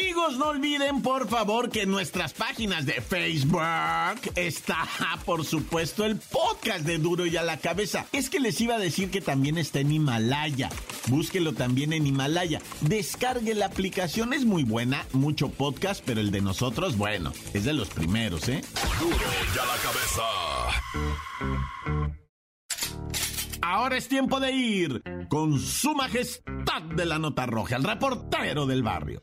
Amigos, 0.00 0.38
no 0.38 0.46
olviden 0.46 1.02
por 1.02 1.28
favor 1.28 1.68
que 1.68 1.82
en 1.82 1.90
nuestras 1.90 2.32
páginas 2.32 2.86
de 2.86 3.02
Facebook 3.02 3.60
está, 4.34 4.88
por 5.26 5.44
supuesto, 5.44 6.06
el 6.06 6.16
podcast 6.16 6.86
de 6.86 6.96
Duro 6.96 7.26
y 7.26 7.36
a 7.36 7.42
la 7.42 7.58
cabeza. 7.58 8.06
Es 8.10 8.30
que 8.30 8.40
les 8.40 8.58
iba 8.62 8.76
a 8.76 8.78
decir 8.78 9.10
que 9.10 9.20
también 9.20 9.58
está 9.58 9.80
en 9.80 9.92
Himalaya. 9.92 10.70
Búsquelo 11.08 11.52
también 11.52 11.92
en 11.92 12.06
Himalaya. 12.06 12.62
Descargue 12.80 13.54
la 13.54 13.66
aplicación, 13.66 14.32
es 14.32 14.46
muy 14.46 14.64
buena, 14.64 15.04
mucho 15.12 15.50
podcast, 15.50 16.02
pero 16.06 16.22
el 16.22 16.30
de 16.30 16.40
nosotros, 16.40 16.96
bueno, 16.96 17.34
es 17.52 17.64
de 17.64 17.74
los 17.74 17.90
primeros, 17.90 18.48
¿eh? 18.48 18.62
Duro 18.98 19.14
y 19.14 19.58
a 19.58 19.66
la 19.66 19.76
cabeza. 19.82 20.22
Ahora 23.60 23.98
es 23.98 24.08
tiempo 24.08 24.40
de 24.40 24.50
ir 24.50 25.02
con 25.28 25.58
su 25.60 25.94
majestad 25.94 26.80
de 26.96 27.04
la 27.04 27.18
nota 27.18 27.44
roja, 27.44 27.76
el 27.76 27.84
reportero 27.84 28.64
del 28.64 28.82
barrio. 28.82 29.22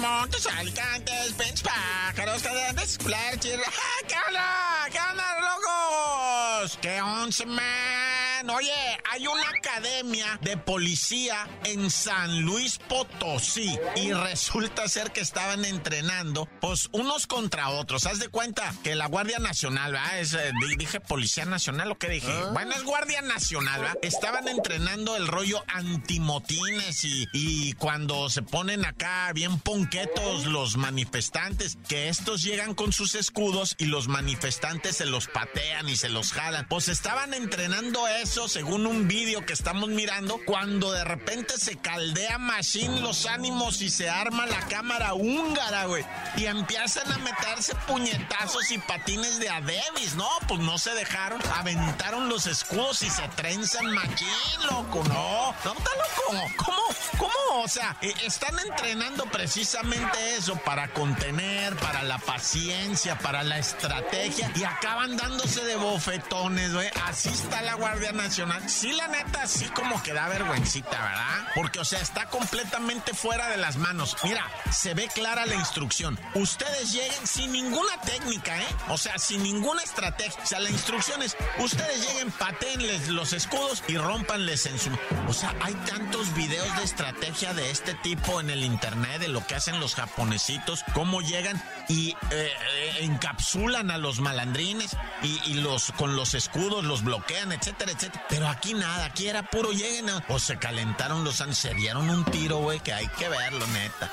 Montes, 0.00 0.46
alicantes, 0.46 1.32
pinches 1.36 1.62
pájaros, 1.62 2.42
cadentes, 2.42 2.96
flerches. 2.96 3.60
¿Qué 4.08 4.14
onda? 4.28 4.88
¿Qué 4.90 4.98
onda, 5.10 5.40
locos? 5.40 6.78
¿Qué 6.80 7.02
once, 7.02 7.44
man? 7.44 7.99
Oye, 8.48 8.72
hay 9.10 9.26
una 9.26 9.48
academia 9.50 10.38
de 10.40 10.56
policía 10.56 11.46
en 11.64 11.90
San 11.90 12.40
Luis 12.40 12.78
Potosí 12.78 13.78
y 13.96 14.12
resulta 14.14 14.88
ser 14.88 15.12
que 15.12 15.20
estaban 15.20 15.66
entrenando, 15.66 16.48
pues 16.58 16.88
unos 16.92 17.26
contra 17.26 17.68
otros. 17.68 18.06
Haz 18.06 18.18
de 18.18 18.28
cuenta 18.28 18.72
que 18.82 18.94
la 18.94 19.06
Guardia 19.08 19.38
Nacional, 19.40 19.92
¿verdad? 19.92 20.20
Es, 20.20 20.32
eh, 20.32 20.52
dije 20.78 21.00
Policía 21.00 21.44
Nacional, 21.44 21.92
¿o 21.92 21.98
qué 21.98 22.08
dije? 22.08 22.32
¿Ah? 22.32 22.50
Bueno, 22.54 22.72
es 22.72 22.82
Guardia 22.82 23.20
Nacional, 23.20 23.82
¿verdad? 23.82 23.98
Estaban 24.00 24.48
entrenando 24.48 25.16
el 25.16 25.28
rollo 25.28 25.62
antimotines 25.68 27.04
y, 27.04 27.28
y 27.34 27.74
cuando 27.74 28.30
se 28.30 28.40
ponen 28.40 28.86
acá 28.86 29.30
bien 29.34 29.60
ponquetos 29.60 30.46
los 30.46 30.78
manifestantes, 30.78 31.76
que 31.88 32.08
estos 32.08 32.42
llegan 32.42 32.74
con 32.74 32.94
sus 32.94 33.14
escudos 33.16 33.76
y 33.78 33.84
los 33.84 34.08
manifestantes 34.08 34.96
se 34.96 35.04
los 35.04 35.26
patean 35.28 35.90
y 35.90 35.96
se 35.96 36.08
los 36.08 36.32
jalan. 36.32 36.66
Pues 36.68 36.88
estaban 36.88 37.34
entrenando 37.34 38.08
eso 38.08 38.29
según 38.30 38.86
un 38.86 39.08
vídeo 39.08 39.44
que 39.44 39.52
estamos 39.52 39.88
mirando 39.88 40.38
cuando 40.46 40.92
de 40.92 41.02
repente 41.02 41.58
se 41.58 41.76
caldea 41.76 42.38
Machine 42.38 43.00
los 43.00 43.26
ánimos 43.26 43.82
y 43.82 43.90
se 43.90 44.08
arma 44.08 44.46
la 44.46 44.60
cámara 44.68 45.14
húngara, 45.14 45.86
güey. 45.86 46.06
Y 46.36 46.46
empiezan 46.46 47.10
a 47.10 47.18
meterse 47.18 47.74
puñetazos 47.88 48.70
y 48.70 48.78
patines 48.78 49.40
de 49.40 49.48
Adebis, 49.48 50.14
¿no? 50.14 50.28
Pues 50.46 50.60
no 50.60 50.78
se 50.78 50.94
dejaron, 50.94 51.40
aventaron 51.56 52.28
los 52.28 52.46
escudos 52.46 53.02
y 53.02 53.10
se 53.10 53.26
trenzan 53.34 53.92
Machine, 53.92 54.64
loco, 54.70 55.02
no. 55.08 55.52
No, 55.64 55.72
está 55.72 55.90
loco. 55.90 56.52
¿Cómo? 56.56 56.82
¿Cómo? 57.18 57.62
O 57.62 57.68
sea, 57.68 57.96
eh, 58.00 58.14
están 58.24 58.56
entrenando 58.60 59.24
precisamente 59.24 60.36
eso 60.36 60.54
para 60.64 60.92
contener, 60.92 61.74
para 61.76 62.04
la 62.04 62.18
paciencia, 62.18 63.18
para 63.18 63.42
la 63.42 63.58
estrategia 63.58 64.52
y 64.54 64.62
acaban 64.62 65.16
dándose 65.16 65.64
de 65.64 65.74
bofetones, 65.74 66.72
güey. 66.72 66.88
Así 67.06 67.28
está 67.28 67.60
la 67.62 67.74
Guardia 67.74 68.12
Nacional. 68.20 68.68
Sí, 68.68 68.92
la 68.92 69.08
neta, 69.08 69.46
sí 69.46 69.64
como 69.74 70.02
que 70.02 70.12
da 70.12 70.28
vergüencita, 70.28 70.90
¿verdad? 70.90 71.48
Porque, 71.54 71.80
o 71.80 71.84
sea, 71.84 72.00
está 72.00 72.26
completamente 72.26 73.14
fuera 73.14 73.48
de 73.48 73.56
las 73.56 73.76
manos. 73.76 74.16
Mira, 74.24 74.44
se 74.70 74.94
ve 74.94 75.08
clara 75.08 75.46
la 75.46 75.54
instrucción. 75.54 76.18
Ustedes 76.34 76.92
lleguen 76.92 77.26
sin 77.26 77.52
ninguna 77.52 77.98
técnica, 78.02 78.60
¿eh? 78.60 78.66
O 78.88 78.98
sea, 78.98 79.18
sin 79.18 79.42
ninguna 79.42 79.82
estrategia. 79.82 80.42
O 80.42 80.46
sea, 80.46 80.60
la 80.60 80.70
instrucción 80.70 81.22
es, 81.22 81.36
ustedes 81.58 82.06
lleguen, 82.06 82.30
patenles 82.32 83.08
los 83.08 83.32
escudos 83.32 83.82
y 83.88 83.96
rompanles 83.96 84.66
en 84.66 84.78
su... 84.78 84.90
O 85.26 85.32
sea, 85.32 85.54
hay 85.62 85.74
tantos 85.74 86.34
videos 86.34 86.76
de 86.76 86.84
estrategia 86.84 87.54
de 87.54 87.70
este 87.70 87.94
tipo 87.94 88.40
en 88.40 88.50
el 88.50 88.64
internet, 88.64 89.20
de 89.20 89.28
lo 89.28 89.46
que 89.46 89.54
hacen 89.54 89.80
los 89.80 89.94
japonesitos, 89.94 90.84
cómo 90.92 91.20
llegan 91.22 91.62
y 91.88 92.10
eh, 92.10 92.16
eh, 92.30 92.96
encapsulan 93.00 93.90
a 93.90 93.98
los 93.98 94.20
malandrines 94.20 94.96
y, 95.22 95.54
los 95.54 95.92
con 95.92 96.16
los 96.16 96.34
escudos 96.34 96.84
los 96.84 97.02
bloquean, 97.02 97.52
etcétera, 97.52 97.92
etcétera. 97.92 98.09
Pero 98.28 98.48
aquí 98.48 98.74
nada, 98.74 99.06
aquí 99.06 99.28
era 99.28 99.42
puro 99.42 99.72
lleguen 99.72 100.06
o 100.28 100.38
se 100.38 100.58
calentaron 100.58 101.24
los 101.24 101.36
se 101.36 101.74
dieron 101.74 102.08
un 102.10 102.24
tiro, 102.26 102.58
güey, 102.58 102.80
que 102.80 102.92
hay 102.92 103.08
que 103.08 103.28
verlo, 103.28 103.66
neta. 103.68 104.10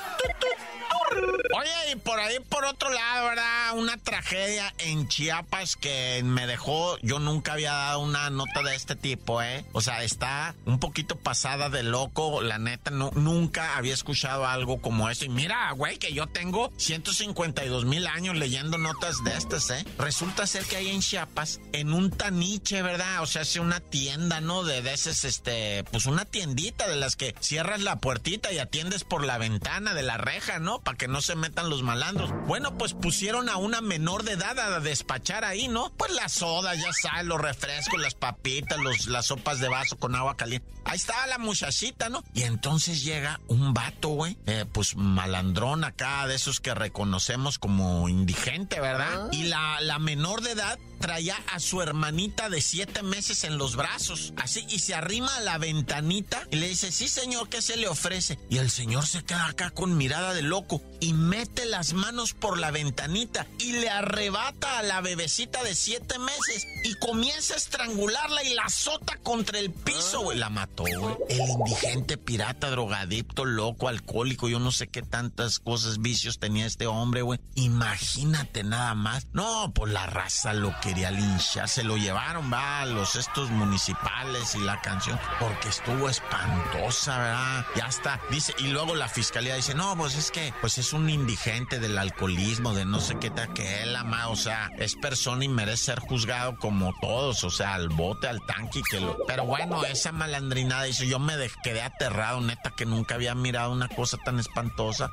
Oye, 1.58 1.92
y 1.92 1.96
por 1.96 2.18
ahí, 2.20 2.38
por 2.48 2.64
otro 2.64 2.90
lado, 2.90 3.28
¿verdad? 3.28 3.76
Una 3.76 3.96
tragedia 3.96 4.74
en 4.78 5.08
Chiapas 5.08 5.76
que 5.76 6.22
me 6.24 6.46
dejó. 6.46 6.98
Yo 6.98 7.18
nunca 7.18 7.54
había 7.54 7.72
dado 7.72 8.00
una 8.00 8.30
nota 8.30 8.62
de 8.62 8.74
este 8.74 8.96
tipo, 8.96 9.42
¿eh? 9.42 9.64
O 9.72 9.80
sea, 9.80 10.02
está 10.02 10.54
un 10.66 10.78
poquito 10.78 11.16
pasada 11.16 11.70
de 11.70 11.82
loco. 11.82 12.42
La 12.42 12.58
neta, 12.58 12.90
no, 12.90 13.10
nunca 13.14 13.76
había 13.76 13.94
escuchado 13.94 14.46
algo 14.46 14.80
como 14.80 15.08
eso. 15.08 15.24
Y 15.24 15.28
mira, 15.28 15.70
güey, 15.72 15.98
que 15.98 16.12
yo 16.12 16.26
tengo 16.26 16.72
152 16.76 17.84
mil 17.84 18.06
años 18.06 18.36
leyendo 18.36 18.78
notas 18.78 19.24
de 19.24 19.36
estas, 19.36 19.70
¿eh? 19.70 19.84
Resulta 19.98 20.46
ser 20.46 20.64
que 20.64 20.76
hay 20.76 20.90
en 20.90 21.00
Chiapas, 21.00 21.60
en 21.72 21.92
un 21.92 22.10
taniche, 22.10 22.82
¿verdad? 22.82 23.22
O 23.22 23.26
sea, 23.26 23.42
hace 23.42 23.60
una 23.60 23.80
tienda, 23.80 24.40
¿no? 24.40 24.64
De, 24.64 24.82
de 24.82 24.92
este, 24.92 25.84
pues 25.84 26.06
una 26.06 26.24
tiendita 26.24 26.88
de 26.88 26.96
las 26.96 27.16
que 27.16 27.34
cierras 27.40 27.80
la 27.80 27.96
puertita 27.96 28.52
y 28.52 28.58
atiendes 28.58 29.04
por 29.04 29.24
la 29.24 29.38
ventana 29.38 29.94
de 29.94 30.02
la 30.02 30.16
reja, 30.16 30.58
¿no? 30.58 30.80
Que 30.98 31.08
no 31.08 31.22
se 31.22 31.36
metan 31.36 31.70
los 31.70 31.82
malandros. 31.82 32.30
Bueno, 32.46 32.76
pues 32.76 32.92
pusieron 32.92 33.48
a 33.48 33.56
una 33.56 33.80
menor 33.80 34.24
de 34.24 34.32
edad 34.32 34.58
a 34.58 34.80
despachar 34.80 35.44
ahí, 35.44 35.68
¿no? 35.68 35.90
Pues 35.96 36.12
las 36.12 36.32
sodas, 36.32 36.76
ya 36.76 36.92
sabes, 36.92 37.24
los 37.24 37.40
refrescos, 37.40 38.00
las 38.00 38.14
papitas, 38.14 38.78
los, 38.78 39.06
las 39.06 39.26
sopas 39.26 39.60
de 39.60 39.68
vaso 39.68 39.96
con 39.96 40.14
agua 40.14 40.36
caliente. 40.36 40.68
Ahí 40.84 40.96
estaba 40.96 41.26
la 41.26 41.38
muchachita, 41.38 42.08
¿no? 42.08 42.24
Y 42.34 42.42
entonces 42.42 43.04
llega 43.04 43.40
un 43.46 43.74
vato, 43.74 44.08
güey, 44.08 44.36
eh, 44.46 44.64
pues 44.70 44.96
malandrón 44.96 45.84
acá, 45.84 46.26
de 46.26 46.34
esos 46.34 46.60
que 46.60 46.74
reconocemos 46.74 47.58
como 47.58 48.08
indigente, 48.08 48.80
¿verdad? 48.80 49.28
Y 49.32 49.44
la, 49.44 49.80
la 49.80 49.98
menor 49.98 50.40
de 50.40 50.52
edad 50.52 50.78
traía 50.98 51.36
a 51.52 51.60
su 51.60 51.80
hermanita 51.82 52.48
de 52.48 52.60
siete 52.60 53.02
meses 53.02 53.44
en 53.44 53.58
los 53.58 53.76
brazos, 53.76 54.32
así, 54.36 54.66
y 54.68 54.80
se 54.80 54.94
arrima 54.94 55.34
a 55.36 55.40
la 55.40 55.58
ventanita 55.58 56.42
y 56.50 56.56
le 56.56 56.68
dice, 56.68 56.90
sí 56.90 57.08
señor, 57.08 57.48
¿qué 57.48 57.62
se 57.62 57.76
le 57.76 57.86
ofrece? 57.86 58.38
Y 58.50 58.58
el 58.58 58.70
señor 58.70 59.06
se 59.06 59.22
queda 59.24 59.46
acá 59.46 59.70
con 59.70 59.96
mirada 59.96 60.34
de 60.34 60.42
loco 60.42 60.82
y 61.00 61.12
mete 61.12 61.66
las 61.66 61.92
manos 61.92 62.34
por 62.34 62.58
la 62.58 62.70
ventanita 62.70 63.46
y 63.58 63.72
le 63.72 63.88
arrebata 63.88 64.78
a 64.78 64.82
la 64.82 65.00
bebecita 65.00 65.62
de 65.62 65.74
siete 65.74 66.18
meses 66.18 66.66
y 66.84 66.94
comienza 66.94 67.54
a 67.54 67.56
estrangularla 67.56 68.42
y 68.44 68.54
la 68.54 68.64
azota 68.64 69.16
contra 69.22 69.58
el 69.58 69.70
piso, 69.70 70.20
güey. 70.20 70.38
La 70.38 70.50
mató, 70.50 70.84
güey. 70.84 71.16
El 71.28 71.48
indigente 71.48 72.16
pirata, 72.16 72.70
drogadicto, 72.70 73.44
loco, 73.44 73.88
alcohólico, 73.88 74.48
yo 74.48 74.58
no 74.58 74.72
sé 74.72 74.88
qué 74.88 75.02
tantas 75.02 75.58
cosas, 75.58 76.00
vicios 76.00 76.38
tenía 76.38 76.66
este 76.66 76.86
hombre, 76.86 77.22
güey. 77.22 77.40
Imagínate 77.54 78.64
nada 78.64 78.94
más. 78.94 79.26
No, 79.32 79.72
pues 79.74 79.92
la 79.92 80.06
raza 80.06 80.52
lo 80.52 80.78
quería 80.80 81.10
linchar. 81.10 81.68
Se 81.68 81.84
lo 81.84 81.96
llevaron, 81.96 82.52
va, 82.52 82.84
los 82.86 83.16
estos 83.16 83.50
municipales 83.50 84.54
y 84.54 84.60
la 84.60 84.80
canción, 84.80 85.18
porque 85.38 85.68
estuvo 85.68 86.08
espantosa, 86.08 87.18
¿verdad? 87.18 87.66
Ya 87.76 87.86
está. 87.86 88.20
Dice, 88.30 88.54
y 88.58 88.68
luego 88.68 88.94
la 88.94 89.08
fiscalía 89.08 89.54
dice, 89.54 89.74
no, 89.74 89.96
pues 89.96 90.16
es 90.16 90.30
que, 90.30 90.52
pues 90.60 90.78
es 90.78 90.87
un 90.92 91.10
indigente 91.10 91.78
del 91.78 91.98
alcoholismo, 91.98 92.74
de 92.74 92.84
no 92.84 93.00
sé 93.00 93.18
qué 93.18 93.30
tal 93.30 93.52
que 93.52 93.82
él 93.82 93.96
ama, 93.96 94.28
o 94.28 94.36
sea, 94.36 94.70
es 94.78 94.96
persona 94.96 95.44
y 95.44 95.48
merece 95.48 95.84
ser 95.84 96.00
juzgado 96.00 96.56
como 96.58 96.94
todos, 97.00 97.44
o 97.44 97.50
sea, 97.50 97.74
al 97.74 97.88
bote, 97.88 98.28
al 98.28 98.44
tanque, 98.46 98.82
que 98.90 99.00
lo... 99.00 99.16
Pero 99.26 99.44
bueno, 99.44 99.84
esa 99.84 100.12
malandrinada, 100.12 100.84
dice, 100.84 101.06
yo 101.06 101.18
me 101.18 101.34
quedé 101.62 101.82
aterrado, 101.82 102.40
neta, 102.40 102.72
que 102.76 102.86
nunca 102.86 103.14
había 103.14 103.34
mirado 103.34 103.72
una 103.72 103.88
cosa 103.88 104.18
tan 104.18 104.38
espantosa 104.38 105.10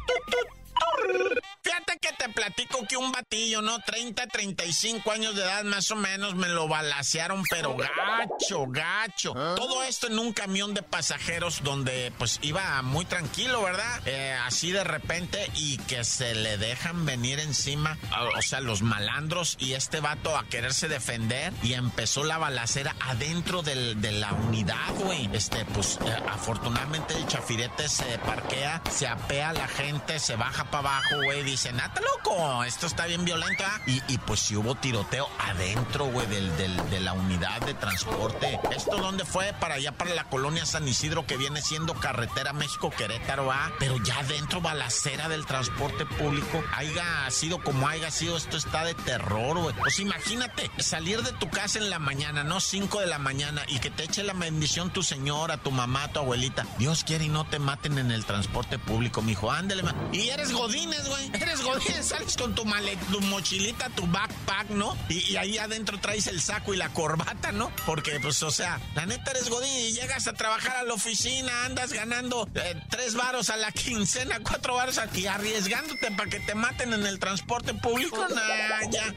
platico 2.33 2.85
que 2.87 2.97
un 2.97 3.11
batillo, 3.11 3.61
¿no? 3.61 3.79
30, 3.79 4.27
35 4.27 5.11
años 5.11 5.35
de 5.35 5.43
edad 5.43 5.63
más 5.63 5.89
o 5.91 5.95
menos 5.95 6.35
me 6.35 6.49
lo 6.49 6.67
balacearon, 6.67 7.43
pero 7.49 7.75
gacho, 7.75 8.65
gacho. 8.67 9.33
¿Ah? 9.35 9.55
Todo 9.55 9.83
esto 9.83 10.07
en 10.07 10.19
un 10.19 10.33
camión 10.33 10.73
de 10.73 10.83
pasajeros 10.83 11.63
donde 11.63 12.11
pues 12.17 12.39
iba 12.41 12.81
muy 12.81 13.05
tranquilo, 13.05 13.63
¿verdad? 13.63 14.01
Eh, 14.05 14.37
así 14.45 14.71
de 14.71 14.83
repente 14.83 15.49
y 15.55 15.77
que 15.77 16.03
se 16.03 16.35
le 16.35 16.57
dejan 16.57 17.05
venir 17.05 17.39
encima, 17.39 17.97
o 18.37 18.41
sea, 18.41 18.59
los 18.59 18.81
malandros 18.81 19.55
y 19.59 19.73
este 19.73 19.99
vato 19.99 20.37
a 20.37 20.45
quererse 20.45 20.87
defender 20.87 21.53
y 21.63 21.73
empezó 21.73 22.23
la 22.23 22.37
balacera 22.37 22.95
adentro 22.99 23.61
del, 23.61 24.01
de 24.01 24.11
la 24.11 24.33
unidad, 24.33 24.93
güey. 24.99 25.29
Este, 25.33 25.65
pues 25.65 25.97
eh, 26.05 26.17
afortunadamente 26.29 27.15
el 27.15 27.27
chafirete 27.27 27.87
se 27.89 28.17
parquea, 28.19 28.81
se 28.91 29.07
apea 29.07 29.49
a 29.49 29.53
la 29.53 29.67
gente, 29.67 30.19
se 30.19 30.35
baja 30.35 30.65
para 30.65 30.89
abajo, 30.89 31.15
güey, 31.23 31.43
dice, 31.55 31.71
nata 31.71 32.01
loco, 32.01 32.63
esto 32.65 32.85
está 32.85 33.05
bien 33.05 33.23
violenta. 33.23 33.81
Y, 33.87 34.01
y 34.07 34.17
pues 34.17 34.41
si 34.41 34.55
hubo 34.55 34.75
tiroteo 34.75 35.29
adentro, 35.39 36.05
güey, 36.05 36.27
del, 36.27 36.55
de 36.89 36.99
la 36.99 37.13
unidad 37.13 37.61
de 37.61 37.73
transporte. 37.73 38.59
¿Esto 38.75 38.97
dónde 38.97 39.23
fue? 39.23 39.53
Para 39.53 39.75
allá, 39.75 39.93
para 39.93 40.13
la 40.13 40.25
colonia 40.25 40.65
San 40.65 40.87
Isidro, 40.87 41.25
que 41.25 41.37
viene 41.37 41.61
siendo 41.61 41.93
carretera 41.93 42.51
México-Querétaro, 42.51 43.51
¿ah? 43.51 43.71
Pero 43.79 43.95
ya 44.03 44.19
adentro, 44.19 44.59
balacera 44.59 45.29
del 45.29 45.45
transporte 45.45 46.05
público. 46.05 46.61
Haya 46.73 47.29
sido 47.29 47.63
como 47.63 47.87
haya 47.87 48.11
sido, 48.11 48.35
esto 48.35 48.57
está 48.57 48.83
de 48.83 48.93
terror, 48.93 49.57
güey. 49.57 49.75
Pues 49.75 49.99
imagínate, 49.99 50.69
salir 50.77 51.21
de 51.21 51.31
tu 51.33 51.49
casa 51.49 51.79
en 51.79 51.89
la 51.89 51.99
mañana, 51.99 52.43
no 52.43 52.59
5 52.59 52.99
de 52.99 53.07
la 53.07 53.19
mañana, 53.19 53.63
y 53.69 53.79
que 53.79 53.91
te 53.91 54.03
eche 54.03 54.23
la 54.23 54.33
bendición 54.33 54.91
tu 54.91 55.03
señora, 55.03 55.57
tu 55.57 55.71
mamá, 55.71 56.09
tu 56.09 56.19
abuelita. 56.19 56.65
Dios 56.77 57.05
quiere 57.05 57.25
y 57.25 57.29
no 57.29 57.45
te 57.45 57.59
maten 57.59 57.97
en 57.97 58.11
el 58.11 58.25
transporte 58.25 58.77
público, 58.77 59.21
mijo. 59.21 59.51
Ándele, 59.51 59.83
Y 60.11 60.29
eres 60.29 60.51
godines, 60.51 61.07
güey. 61.07 61.31
Eres 61.45 61.61
godines, 61.61 62.13
con 62.37 62.55
tu, 62.55 62.63
tu 63.11 63.21
mochilita, 63.21 63.89
tu 63.89 64.07
backpack, 64.07 64.69
¿no? 64.71 64.97
Y, 65.09 65.35
ahí 65.35 65.57
adentro 65.57 65.99
traes 65.99 66.25
el 66.27 66.41
saco 66.41 66.73
y 66.73 66.77
la 66.77 66.89
corbata, 66.89 67.51
¿no? 67.51 67.71
Porque, 67.85 68.19
pues, 68.19 68.41
o 68.41 68.49
sea, 68.49 68.79
la 68.95 69.05
neta 69.05 69.31
eres 69.31 69.49
godín 69.49 69.71
y 69.71 69.91
llegas 69.93 70.27
a 70.27 70.33
trabajar 70.33 70.77
a 70.77 70.83
la 70.83 70.93
oficina, 70.93 71.65
andas 71.65 71.93
ganando 71.93 72.49
eh, 72.55 72.81
tres 72.89 73.13
varos 73.13 73.49
a 73.49 73.57
la 73.57 73.71
quincena, 73.71 74.39
cuatro 74.39 74.75
varos 74.75 74.97
aquí, 74.97 75.27
arriesgándote 75.27 76.11
para 76.11 76.29
que 76.29 76.39
te 76.39 76.55
maten 76.55 76.93
en 76.93 77.05
el 77.05 77.19
transporte 77.19 77.73
público. 77.75 78.25
Nah, 78.27 78.89
ya. 78.89 79.13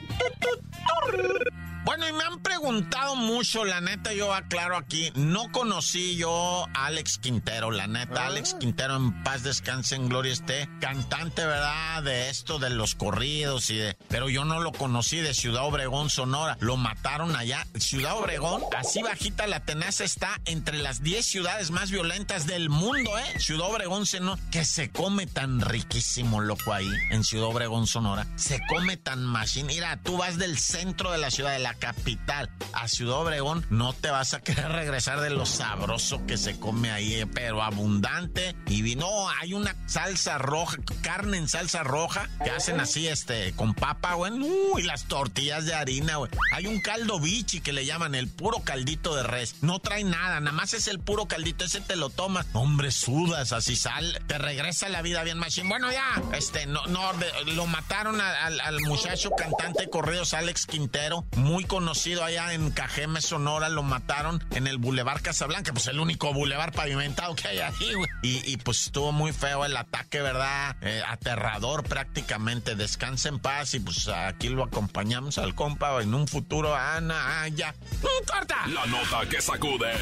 Bueno, 1.85 2.07
y 2.07 2.13
me 2.13 2.23
han 2.23 2.39
preguntado 2.39 3.15
mucho, 3.15 3.63
la 3.63 3.79
neta, 3.79 4.13
yo 4.13 4.33
aclaro 4.33 4.75
aquí, 4.75 5.11
no 5.15 5.49
conocí 5.51 6.17
yo 6.17 6.65
a 6.73 6.87
Alex 6.87 7.17
Quintero, 7.19 7.71
la 7.71 7.87
neta, 7.87 8.27
Alex 8.27 8.53
ah. 8.55 8.59
Quintero 8.59 8.97
en 8.97 9.23
paz 9.23 9.43
descanse, 9.43 9.95
en 9.95 10.09
gloria 10.09 10.33
esté, 10.33 10.69
cantante, 10.81 11.45
¿verdad? 11.45 12.03
De 12.03 12.29
esto, 12.29 12.59
de 12.59 12.69
los 12.69 12.95
corridos 12.95 13.69
y 13.69 13.77
de... 13.77 13.97
Pero 14.09 14.29
yo 14.29 14.43
no 14.45 14.59
lo 14.59 14.71
conocí 14.71 15.17
de 15.17 15.33
Ciudad 15.33 15.65
Obregón, 15.65 16.09
Sonora, 16.09 16.57
lo 16.59 16.75
mataron 16.75 17.35
allá. 17.35 17.65
Ciudad 17.77 18.17
Obregón, 18.17 18.61
así 18.77 19.01
bajita 19.01 19.47
la 19.47 19.61
tenaza 19.61 20.03
está 20.03 20.39
entre 20.45 20.79
las 20.79 21.01
10 21.01 21.25
ciudades 21.25 21.71
más 21.71 21.91
violentas 21.91 22.45
del 22.45 22.69
mundo, 22.69 23.17
¿eh? 23.17 23.39
Ciudad 23.39 23.67
Obregón, 23.67 24.05
Sonora, 24.05 24.41
que 24.51 24.65
se 24.65 24.91
come 24.91 25.27
tan 25.27 25.61
riquísimo, 25.61 26.41
loco, 26.41 26.73
ahí, 26.73 26.89
en 27.11 27.23
Ciudad 27.23 27.47
Obregón, 27.47 27.87
Sonora, 27.87 28.27
se 28.35 28.59
come 28.67 28.97
tan 28.97 29.23
machine. 29.23 29.73
Mira, 29.73 29.97
tú 30.03 30.17
vas 30.17 30.37
del 30.37 30.57
centro 30.57 31.11
de 31.11 31.17
la 31.17 31.31
ciudad, 31.31 31.53
de 31.53 31.59
la 31.59 31.73
capital 31.79 32.49
a 32.73 32.87
Ciudad 32.87 33.17
Obregón, 33.17 33.65
no 33.69 33.93
te 33.93 34.09
vas 34.09 34.33
a 34.33 34.41
querer 34.41 34.71
regresar 34.71 35.21
de 35.21 35.29
lo 35.29 35.45
sabroso 35.45 36.25
que 36.25 36.37
se 36.37 36.59
come 36.59 36.91
ahí, 36.91 37.15
eh, 37.15 37.27
pero 37.27 37.63
abundante. 37.63 38.55
Y 38.67 38.81
vino, 38.81 39.29
hay 39.29 39.53
una 39.53 39.75
salsa 39.87 40.37
roja, 40.37 40.77
carne 41.01 41.37
en 41.37 41.47
salsa 41.47 41.83
roja, 41.83 42.29
que 42.43 42.51
hacen 42.51 42.79
así, 42.79 43.07
este, 43.07 43.53
con 43.53 43.73
papa, 43.73 44.13
güey. 44.13 44.33
y 44.77 44.83
las 44.83 45.05
tortillas 45.05 45.65
de 45.65 45.73
harina, 45.73 46.17
güey. 46.17 46.31
Hay 46.53 46.67
un 46.67 46.79
caldo 46.81 47.19
bichi 47.19 47.61
que 47.61 47.73
le 47.73 47.85
llaman 47.85 48.15
el 48.15 48.27
puro 48.27 48.59
caldito 48.63 49.15
de 49.15 49.23
res. 49.23 49.55
No 49.61 49.79
trae 49.79 50.03
nada, 50.03 50.39
nada 50.39 50.55
más 50.55 50.73
es 50.73 50.87
el 50.87 50.99
puro 50.99 51.27
caldito, 51.27 51.65
ese 51.65 51.81
te 51.81 51.95
lo 51.95 52.09
tomas. 52.09 52.45
Hombre, 52.53 52.91
sudas, 52.91 53.53
así 53.53 53.75
sal, 53.75 54.21
te 54.27 54.37
regresa 54.37 54.89
la 54.89 55.01
vida 55.01 55.23
bien 55.23 55.37
machine. 55.37 55.69
Bueno, 55.69 55.91
ya, 55.91 56.21
este, 56.33 56.65
no, 56.65 56.85
no, 56.87 57.11
lo 57.45 57.65
mataron 57.65 58.19
al, 58.21 58.79
muchacho 58.81 59.31
cantante 59.31 59.83
de 59.83 59.89
correos 59.89 60.33
Alex 60.33 60.65
Quintero, 60.65 61.25
muy 61.35 61.58
conocido 61.65 62.23
allá 62.23 62.53
en 62.53 62.71
Cajeme, 62.71 63.21
Sonora, 63.21 63.69
lo 63.69 63.83
mataron 63.83 64.43
en 64.51 64.67
el 64.67 64.77
Boulevard 64.77 65.21
Casablanca, 65.21 65.73
pues 65.73 65.87
el 65.87 65.99
único 65.99 66.33
boulevard 66.33 66.73
pavimentado 66.73 67.35
que 67.35 67.47
hay 67.47 67.59
ahí, 67.59 67.93
güey. 67.93 68.09
Y, 68.21 68.57
pues 68.57 68.87
estuvo 68.87 69.11
muy 69.11 69.33
feo 69.33 69.65
el 69.65 69.75
ataque, 69.75 70.21
¿verdad? 70.21 70.75
Eh, 70.81 71.01
aterrador 71.07 71.83
prácticamente. 71.83 72.75
Descansa 72.75 73.29
en 73.29 73.39
paz 73.39 73.73
y 73.73 73.79
pues 73.79 74.07
aquí 74.07 74.49
lo 74.49 74.63
acompañamos 74.63 75.37
al 75.37 75.55
compa 75.55 76.01
en 76.01 76.13
un 76.13 76.27
futuro, 76.27 76.75
Ana, 76.75 77.41
ah, 77.41 77.47
ya. 77.47 77.71
¡Mm, 77.71 78.25
¡Corta! 78.27 78.67
La 78.67 78.85
nota 78.85 79.27
que 79.29 79.41
sacude. 79.41 79.93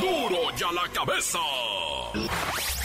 ¡Duro! 0.00 0.28
¡Duro 0.28 0.56
ya 0.56 0.72
la 0.72 0.88
cabeza! 0.92 1.38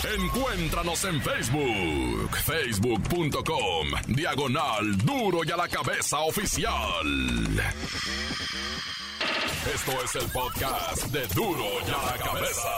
Encuéntranos 0.04 1.04
en 1.04 1.22
Facebook, 1.22 2.38
facebook.com, 2.46 3.88
diagonal 4.08 4.98
duro 5.00 5.42
y 5.46 5.52
a 5.52 5.58
la 5.58 5.68
cabeza 5.68 6.20
oficial. 6.20 7.06
Esto 9.74 9.92
es 10.04 10.16
el 10.16 10.32
podcast 10.32 11.04
de 11.08 11.28
duro 11.36 11.66
y 11.86 11.92
a 11.92 12.12
la 12.12 12.18
cabeza. 12.18 12.70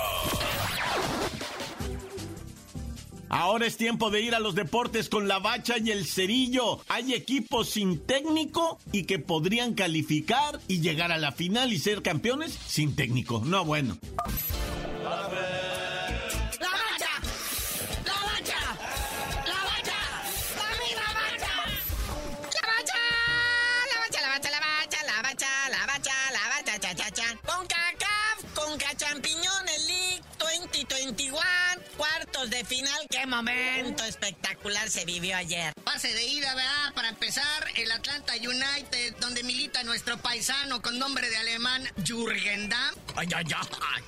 Ahora 3.30 3.68
es 3.68 3.78
tiempo 3.78 4.10
de 4.10 4.22
ir 4.22 4.34
a 4.34 4.40
los 4.40 4.56
deportes 4.56 5.08
con 5.08 5.28
la 5.28 5.38
bacha 5.38 5.76
y 5.78 5.92
el 5.92 6.08
cerillo. 6.08 6.80
Hay 6.90 7.14
equipos 7.14 7.70
sin 7.70 8.00
técnico 8.00 8.80
y 8.92 9.04
que 9.04 9.20
podrían 9.20 9.76
calificar 9.76 10.60
y 10.68 10.82
llegar 10.82 11.12
a 11.12 11.20
la 11.20 11.32
final 11.32 11.72
y 11.72 11.78
ser 11.78 12.02
campeones 12.02 12.52
sin 12.52 12.96
técnico. 12.96 13.44
No, 13.46 13.64
bueno. 13.64 13.98
de 14.02 15.51
momento 33.92 34.06
espectacular 34.06 34.90
se 34.90 35.04
vivió 35.04 35.36
ayer. 35.36 35.74
Pase 35.84 36.14
de 36.14 36.24
ida, 36.24 36.56
¿verdad? 36.56 36.94
Para 36.94 37.10
empezar, 37.10 37.68
el 37.76 37.92
Atlanta 37.92 38.34
United, 38.36 39.16
donde 39.20 39.44
milita 39.44 39.84
nuestro 39.84 40.18
paisano 40.18 40.82
con 40.82 40.98
nombre 40.98 41.30
de 41.30 41.36
alemán 41.36 41.84
Jürgen 42.06 42.70
Damm. 42.70 42.96
Ay, 43.16 43.28
ay, 43.36 43.46
ay. 43.54 44.01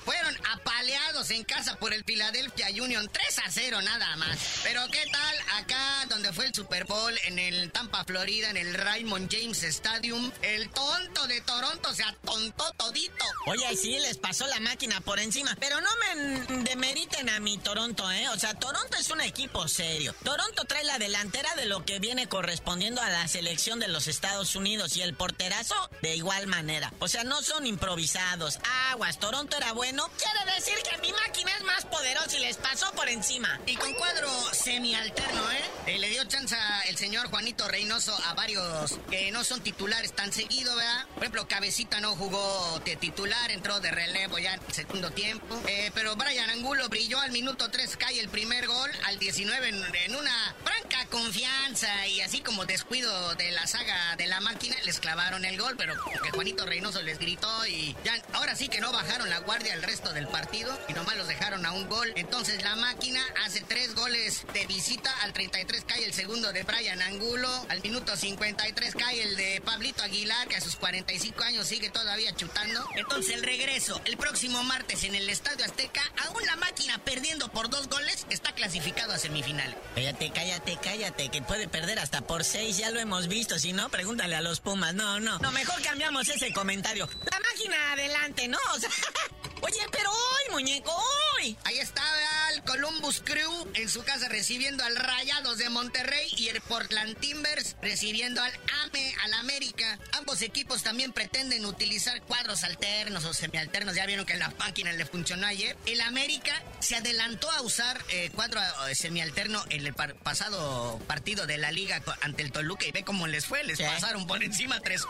Apaleados 0.54 1.30
en 1.30 1.42
casa 1.42 1.76
por 1.76 1.92
el 1.92 2.04
Philadelphia 2.04 2.68
Union 2.80 3.08
3 3.12 3.38
a 3.40 3.50
0 3.50 3.82
nada 3.82 4.14
más. 4.16 4.38
Pero 4.62 4.80
¿qué 4.92 5.04
tal 5.10 5.36
acá 5.58 6.06
donde 6.08 6.32
fue 6.32 6.46
el 6.46 6.54
Super 6.54 6.84
Bowl 6.84 7.12
en 7.24 7.40
el 7.40 7.72
Tampa, 7.72 8.04
Florida, 8.04 8.50
en 8.50 8.56
el 8.56 8.72
Raymond 8.74 9.28
James 9.30 9.64
Stadium? 9.64 10.30
El 10.42 10.70
tonto 10.70 11.26
de 11.26 11.40
Toronto 11.40 11.92
se 11.92 12.04
atontó 12.04 12.70
todito. 12.76 13.24
Oye, 13.46 13.76
sí, 13.76 13.98
les 13.98 14.16
pasó 14.18 14.46
la 14.46 14.60
máquina 14.60 15.00
por 15.00 15.18
encima. 15.18 15.56
Pero 15.58 15.80
no 15.80 15.90
me 15.96 16.62
demeriten 16.62 17.28
a 17.30 17.40
mi 17.40 17.58
Toronto, 17.58 18.10
¿eh? 18.12 18.28
O 18.28 18.38
sea, 18.38 18.54
Toronto 18.54 18.96
es 18.96 19.10
un 19.10 19.20
equipo 19.20 19.66
serio. 19.66 20.14
Toronto 20.22 20.64
trae 20.64 20.84
la 20.84 20.98
delantera 20.98 21.52
de 21.56 21.66
lo 21.66 21.84
que 21.84 21.98
viene 21.98 22.28
correspondiendo 22.28 23.02
a 23.02 23.10
la 23.10 23.26
selección 23.26 23.80
de 23.80 23.88
los 23.88 24.06
Estados 24.06 24.54
Unidos 24.54 24.96
y 24.96 25.02
el 25.02 25.14
porterazo 25.14 25.74
de 26.00 26.14
igual 26.14 26.46
manera. 26.46 26.92
O 27.00 27.08
sea, 27.08 27.24
no 27.24 27.42
son 27.42 27.66
improvisados. 27.66 28.58
Aguas, 28.92 29.18
Toronto 29.18 29.56
era 29.56 29.72
bueno. 29.72 30.08
Decir 30.44 30.74
que 30.88 30.98
mi 30.98 31.12
máquina 31.12 31.50
es 31.56 31.64
más 31.64 31.84
poderosa 31.86 32.36
y 32.36 32.40
les 32.40 32.56
pasó 32.56 32.90
por 32.92 33.08
encima. 33.08 33.60
Y 33.66 33.76
con 33.76 33.92
cuadro 33.94 34.28
semi-alterno, 34.52 35.50
¿eh? 35.52 35.62
¿eh? 35.86 35.98
Le 35.98 36.08
dio 36.08 36.24
chance 36.24 36.56
el 36.88 36.96
señor 36.96 37.28
Juanito 37.28 37.66
Reynoso 37.68 38.16
a 38.26 38.34
varios 38.34 38.98
que 39.10 39.30
no 39.30 39.44
son 39.44 39.60
titulares 39.60 40.12
tan 40.12 40.32
seguido, 40.32 40.74
¿verdad? 40.76 41.06
Por 41.14 41.24
ejemplo, 41.24 41.48
Cabecita 41.48 42.00
no 42.00 42.16
jugó 42.16 42.80
de 42.84 42.96
titular, 42.96 43.50
entró 43.50 43.80
de 43.80 43.90
relevo 43.90 44.38
ya 44.38 44.54
en 44.54 44.60
el 44.66 44.74
segundo 44.74 45.10
tiempo. 45.10 45.60
Eh, 45.66 45.90
pero 45.94 46.16
Brian 46.16 46.50
Angulo 46.50 46.88
brilló 46.88 47.20
al 47.20 47.32
minuto 47.32 47.70
3, 47.70 47.96
cae 47.96 48.20
el 48.20 48.28
primer 48.28 48.66
gol, 48.66 48.90
al 49.04 49.18
19 49.18 49.68
en, 49.68 50.16
una 50.16 50.54
franca 50.64 51.06
confianza 51.10 52.06
y 52.06 52.20
así 52.20 52.40
como 52.40 52.64
descuido 52.66 53.34
de 53.34 53.50
la 53.52 53.66
saga 53.66 54.16
de 54.16 54.26
la 54.26 54.40
máquina, 54.40 54.76
les 54.84 55.00
clavaron 55.00 55.44
el 55.44 55.58
gol, 55.58 55.74
pero 55.76 55.94
que 56.22 56.30
Juanito 56.30 56.66
Reynoso 56.66 57.02
les 57.02 57.18
gritó 57.18 57.66
y 57.66 57.96
ya 58.04 58.14
ahora 58.32 58.54
sí 58.54 58.68
que 58.68 58.80
no 58.80 58.92
bajaron 58.92 59.28
la 59.30 59.38
guardia 59.38 59.74
el 59.74 59.82
resto 59.82 60.12
del 60.12 60.28
partido 60.34 60.76
y 60.88 60.94
nomás 60.94 61.16
los 61.16 61.28
dejaron 61.28 61.64
a 61.64 61.70
un 61.70 61.88
gol. 61.88 62.12
Entonces 62.16 62.60
la 62.64 62.74
máquina 62.74 63.24
hace 63.44 63.60
tres 63.60 63.94
goles 63.94 64.44
de 64.52 64.66
visita, 64.66 65.08
al 65.22 65.32
33 65.32 65.84
cae 65.86 66.04
el 66.04 66.12
segundo 66.12 66.52
de 66.52 66.64
Brian 66.64 67.00
Angulo, 67.02 67.48
al 67.68 67.80
minuto 67.82 68.16
53 68.16 68.94
cae 68.96 69.22
el 69.22 69.36
de 69.36 69.62
Pablito 69.64 70.02
Aguilar, 70.02 70.48
que 70.48 70.56
a 70.56 70.60
sus 70.60 70.74
45 70.74 71.40
años 71.44 71.68
sigue 71.68 71.88
todavía 71.88 72.34
chutando. 72.34 72.84
Entonces 72.96 73.32
el 73.36 73.44
regreso, 73.44 74.00
el 74.06 74.16
próximo 74.16 74.64
martes 74.64 75.04
en 75.04 75.14
el 75.14 75.28
Estadio 75.28 75.64
Azteca, 75.64 76.02
aún 76.26 76.44
la 76.46 76.56
máquina 76.56 76.98
perdiendo 76.98 77.48
por 77.52 77.70
dos 77.70 77.88
goles, 77.88 78.26
está 78.28 78.52
clasificado 78.56 79.12
a 79.12 79.18
semifinal. 79.18 79.76
Cállate, 79.94 80.32
cállate, 80.34 80.78
cállate, 80.82 81.28
que 81.28 81.42
puede 81.42 81.68
perder 81.68 82.00
hasta 82.00 82.22
por 82.22 82.42
seis, 82.42 82.76
ya 82.76 82.90
lo 82.90 82.98
hemos 82.98 83.28
visto, 83.28 83.60
si 83.60 83.72
no, 83.72 83.88
pregúntale 83.88 84.34
a 84.34 84.40
los 84.40 84.58
Pumas, 84.58 84.94
no, 84.94 85.20
no, 85.20 85.38
no, 85.38 85.52
mejor 85.52 85.80
cambiamos 85.82 86.28
ese 86.28 86.52
comentario. 86.52 87.08
La 87.30 87.38
máquina 87.38 87.92
adelante, 87.92 88.48
¿no? 88.48 88.58
O 88.74 88.80
sea, 88.80 88.90
oye, 89.64 89.86
pero 89.90 90.10
hoy, 90.10 90.52
muñeco, 90.52 90.94
hoy. 90.94 91.56
Ahí 91.64 91.78
estaba 91.78 92.08
el 92.52 92.62
Columbus 92.62 93.22
Crew 93.24 93.70
en 93.74 93.88
su 93.88 94.02
casa 94.04 94.28
recibiendo 94.28 94.84
al 94.84 94.96
Rayados 94.96 95.58
de 95.58 95.68
Monterrey 95.68 96.28
y 96.36 96.48
el 96.48 96.60
Portland 96.60 97.16
Timbers 97.18 97.76
recibiendo 97.82 98.42
al 98.42 98.52
AME, 98.84 99.14
al 99.24 99.34
América. 99.34 99.98
Ambos 100.12 100.42
equipos 100.42 100.82
también 100.82 101.12
pretenden 101.12 101.64
utilizar 101.64 102.22
cuadros 102.22 102.62
alternos 102.64 103.24
o 103.24 103.34
semialternos. 103.34 103.94
Ya 103.94 104.06
vieron 104.06 104.26
que 104.26 104.36
la 104.36 104.50
máquina 104.58 104.92
le 104.92 105.04
funcionó 105.06 105.46
ayer. 105.46 105.76
El 105.86 106.00
América 106.02 106.62
se 106.80 106.96
adelantó 106.96 107.50
a 107.50 107.62
usar 107.62 108.00
eh, 108.10 108.30
cuadro 108.34 108.60
eh, 108.88 108.94
semialterno 108.94 109.64
en 109.70 109.86
el 109.86 109.94
pasado 109.94 110.98
partido 111.06 111.46
de 111.46 111.58
la 111.58 111.72
liga 111.72 112.02
ante 112.20 112.42
el 112.42 112.52
Toluca 112.52 112.86
y 112.86 112.92
ve 112.92 113.02
cómo 113.02 113.26
les 113.26 113.46
fue. 113.46 113.64
Les 113.64 113.80
pasaron 113.80 114.26
por 114.26 114.42
encima 114.42 114.80
tres 114.80 115.02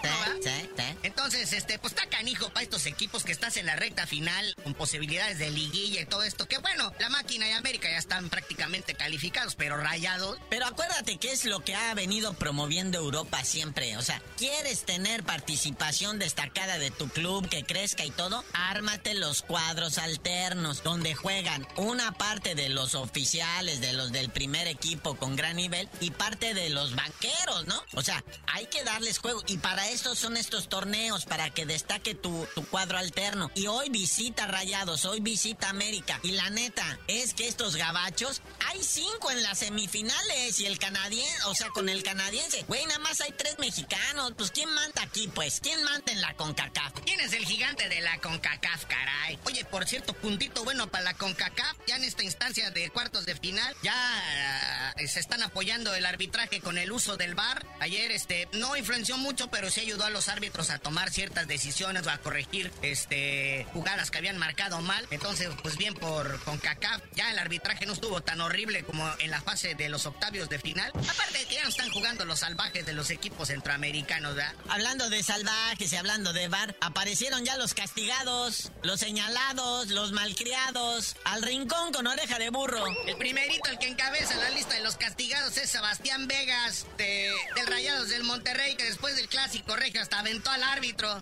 Entonces, 1.02 1.52
este, 1.52 1.78
pues 1.78 1.92
está 1.92 2.08
canijo 2.08 2.50
para 2.50 2.62
estos 2.62 2.86
equipos 2.86 3.24
que 3.24 3.32
estás 3.32 3.56
en 3.56 3.66
la 3.66 3.76
recta 3.76 4.06
final 4.06 4.43
con 4.62 4.74
posibilidades 4.74 5.38
de 5.38 5.50
liguilla 5.50 6.02
y 6.02 6.06
todo 6.06 6.22
esto. 6.22 6.46
Que 6.46 6.58
bueno, 6.58 6.92
la 6.98 7.08
máquina 7.08 7.48
y 7.48 7.52
América 7.52 7.88
ya 7.90 7.98
están 7.98 8.28
prácticamente 8.28 8.94
calificados, 8.94 9.54
pero 9.54 9.76
rayados. 9.76 10.38
Pero 10.50 10.66
acuérdate 10.66 11.16
que 11.18 11.32
es 11.32 11.44
lo 11.44 11.60
que 11.60 11.74
ha 11.74 11.94
venido 11.94 12.34
promoviendo 12.34 12.98
Europa 12.98 13.44
siempre. 13.44 13.96
O 13.96 14.02
sea, 14.02 14.20
¿quieres 14.36 14.84
tener 14.84 15.24
participación 15.24 16.18
destacada 16.18 16.78
de 16.78 16.90
tu 16.90 17.08
club 17.08 17.48
que 17.48 17.64
crezca 17.64 18.04
y 18.04 18.10
todo? 18.10 18.44
Ármate 18.52 19.14
los 19.14 19.42
cuadros 19.42 19.98
alternos, 19.98 20.82
donde 20.82 21.14
juegan 21.14 21.66
una 21.76 22.12
parte 22.12 22.54
de 22.54 22.68
los 22.68 22.94
oficiales, 22.94 23.80
de 23.80 23.92
los 23.92 24.12
del 24.12 24.30
primer 24.30 24.66
equipo 24.66 25.16
con 25.16 25.36
gran 25.36 25.56
nivel 25.56 25.88
y 26.00 26.10
parte 26.10 26.54
de 26.54 26.70
los 26.70 26.94
banqueros, 26.94 27.66
¿no? 27.66 27.82
O 27.94 28.02
sea, 28.02 28.24
hay 28.46 28.66
que 28.66 28.84
darles 28.84 29.18
juego. 29.18 29.42
Y 29.46 29.58
para 29.58 29.88
esto 29.90 30.14
son 30.14 30.36
estos 30.36 30.68
torneos, 30.68 31.24
para 31.24 31.50
que 31.50 31.66
destaque 31.66 32.14
tu, 32.14 32.46
tu 32.54 32.64
cuadro 32.66 32.98
alterno. 32.98 33.50
Y 33.54 33.66
hoy 33.66 33.88
visita 33.90 34.33
Rayados, 34.42 35.04
hoy 35.04 35.20
visita 35.20 35.70
América. 35.70 36.18
Y 36.22 36.32
la 36.32 36.50
neta 36.50 36.98
es 37.06 37.32
que 37.32 37.46
estos 37.48 37.76
gabachos, 37.76 38.42
hay 38.66 38.82
cinco 38.82 39.30
en 39.30 39.42
las 39.42 39.58
semifinales 39.58 40.60
y 40.60 40.66
el 40.66 40.78
canadiense, 40.78 41.44
o 41.46 41.54
sea, 41.54 41.68
con 41.68 41.88
el 41.88 42.02
canadiense. 42.02 42.64
Güey, 42.68 42.84
nada 42.86 42.98
más 42.98 43.20
hay 43.20 43.32
tres 43.32 43.58
mexicanos. 43.58 44.32
Pues 44.36 44.50
¿quién 44.50 44.68
manda 44.74 45.02
aquí, 45.02 45.28
pues? 45.28 45.60
¿Quién 45.60 45.82
manda 45.84 46.12
en 46.12 46.20
la 46.20 46.34
CONCACAF? 46.34 46.92
¿Quién 47.04 47.20
es 47.20 47.32
el 47.32 47.46
gigante 47.46 47.88
de 47.88 48.00
la 48.00 48.18
CONCACAF, 48.18 48.84
caray? 48.86 49.38
Oye, 49.44 49.64
por 49.64 49.86
cierto, 49.86 50.12
puntito 50.12 50.64
bueno 50.64 50.88
para 50.88 51.04
la 51.04 51.14
CONCACAF. 51.14 51.76
Ya 51.86 51.96
en 51.96 52.04
esta 52.04 52.24
instancia 52.24 52.70
de 52.70 52.90
cuartos 52.90 53.24
de 53.26 53.36
final, 53.36 53.74
ya 53.82 54.92
eh, 54.96 55.08
se 55.08 55.20
están 55.20 55.42
apoyando 55.42 55.94
el 55.94 56.04
arbitraje 56.04 56.60
con 56.60 56.76
el 56.76 56.92
uso 56.92 57.16
del 57.16 57.34
VAR. 57.34 57.64
Ayer, 57.80 58.10
este, 58.10 58.48
no 58.52 58.76
influenció 58.76 59.16
mucho, 59.16 59.48
pero 59.48 59.70
sí 59.70 59.80
ayudó 59.80 60.04
a 60.04 60.10
los 60.10 60.28
árbitros 60.28 60.70
a 60.70 60.78
tomar 60.78 61.10
ciertas 61.10 61.46
decisiones 61.46 62.06
o 62.06 62.10
a 62.10 62.18
corregir, 62.18 62.72
este, 62.82 63.66
jugadas 63.72 64.10
que 64.14 64.18
habían 64.18 64.38
marcado 64.38 64.80
mal. 64.80 65.04
Entonces, 65.10 65.48
pues 65.60 65.76
bien 65.76 65.92
por 65.92 66.38
CONCACAF. 66.44 67.02
Ya 67.16 67.32
el 67.32 67.38
arbitraje 67.40 67.84
no 67.84 67.94
estuvo 67.94 68.20
tan 68.20 68.40
horrible 68.40 68.84
como 68.84 69.10
en 69.18 69.32
la 69.32 69.40
fase 69.40 69.74
de 69.74 69.88
los 69.88 70.06
octavios 70.06 70.48
de 70.48 70.60
final. 70.60 70.92
Aparte 70.94 71.38
de 71.38 71.46
que 71.46 71.56
ya 71.56 71.64
no 71.64 71.68
están 71.68 71.90
jugando 71.90 72.24
los 72.24 72.38
salvajes 72.38 72.86
de 72.86 72.92
los 72.92 73.10
equipos 73.10 73.48
centroamericanos, 73.48 74.36
¿verdad? 74.36 74.54
Hablando 74.68 75.10
de 75.10 75.20
salvajes 75.24 75.92
y 75.92 75.96
hablando 75.96 76.32
de 76.32 76.46
bar, 76.46 76.76
aparecieron 76.80 77.44
ya 77.44 77.56
los 77.56 77.74
castigados, 77.74 78.70
los 78.84 79.00
señalados, 79.00 79.88
los 79.88 80.12
malcriados, 80.12 81.16
al 81.24 81.42
rincón 81.42 81.92
con 81.92 82.06
oreja 82.06 82.38
de 82.38 82.50
burro. 82.50 82.84
El 83.08 83.16
primerito, 83.16 83.68
el 83.68 83.78
que 83.78 83.88
encabeza 83.88 84.36
la 84.36 84.50
lista 84.50 84.74
de 84.74 84.82
los 84.82 84.94
castigados 84.94 85.56
es 85.56 85.70
Sebastián 85.70 86.28
Vegas, 86.28 86.86
de, 86.98 87.34
del 87.56 87.66
Rayados 87.66 88.10
del 88.10 88.22
Monterrey, 88.22 88.76
que 88.76 88.84
después 88.84 89.16
del 89.16 89.26
clásico 89.28 89.74
regio 89.74 90.00
hasta 90.00 90.20
aventó 90.20 90.50
al 90.50 90.62
árbitro. 90.62 91.20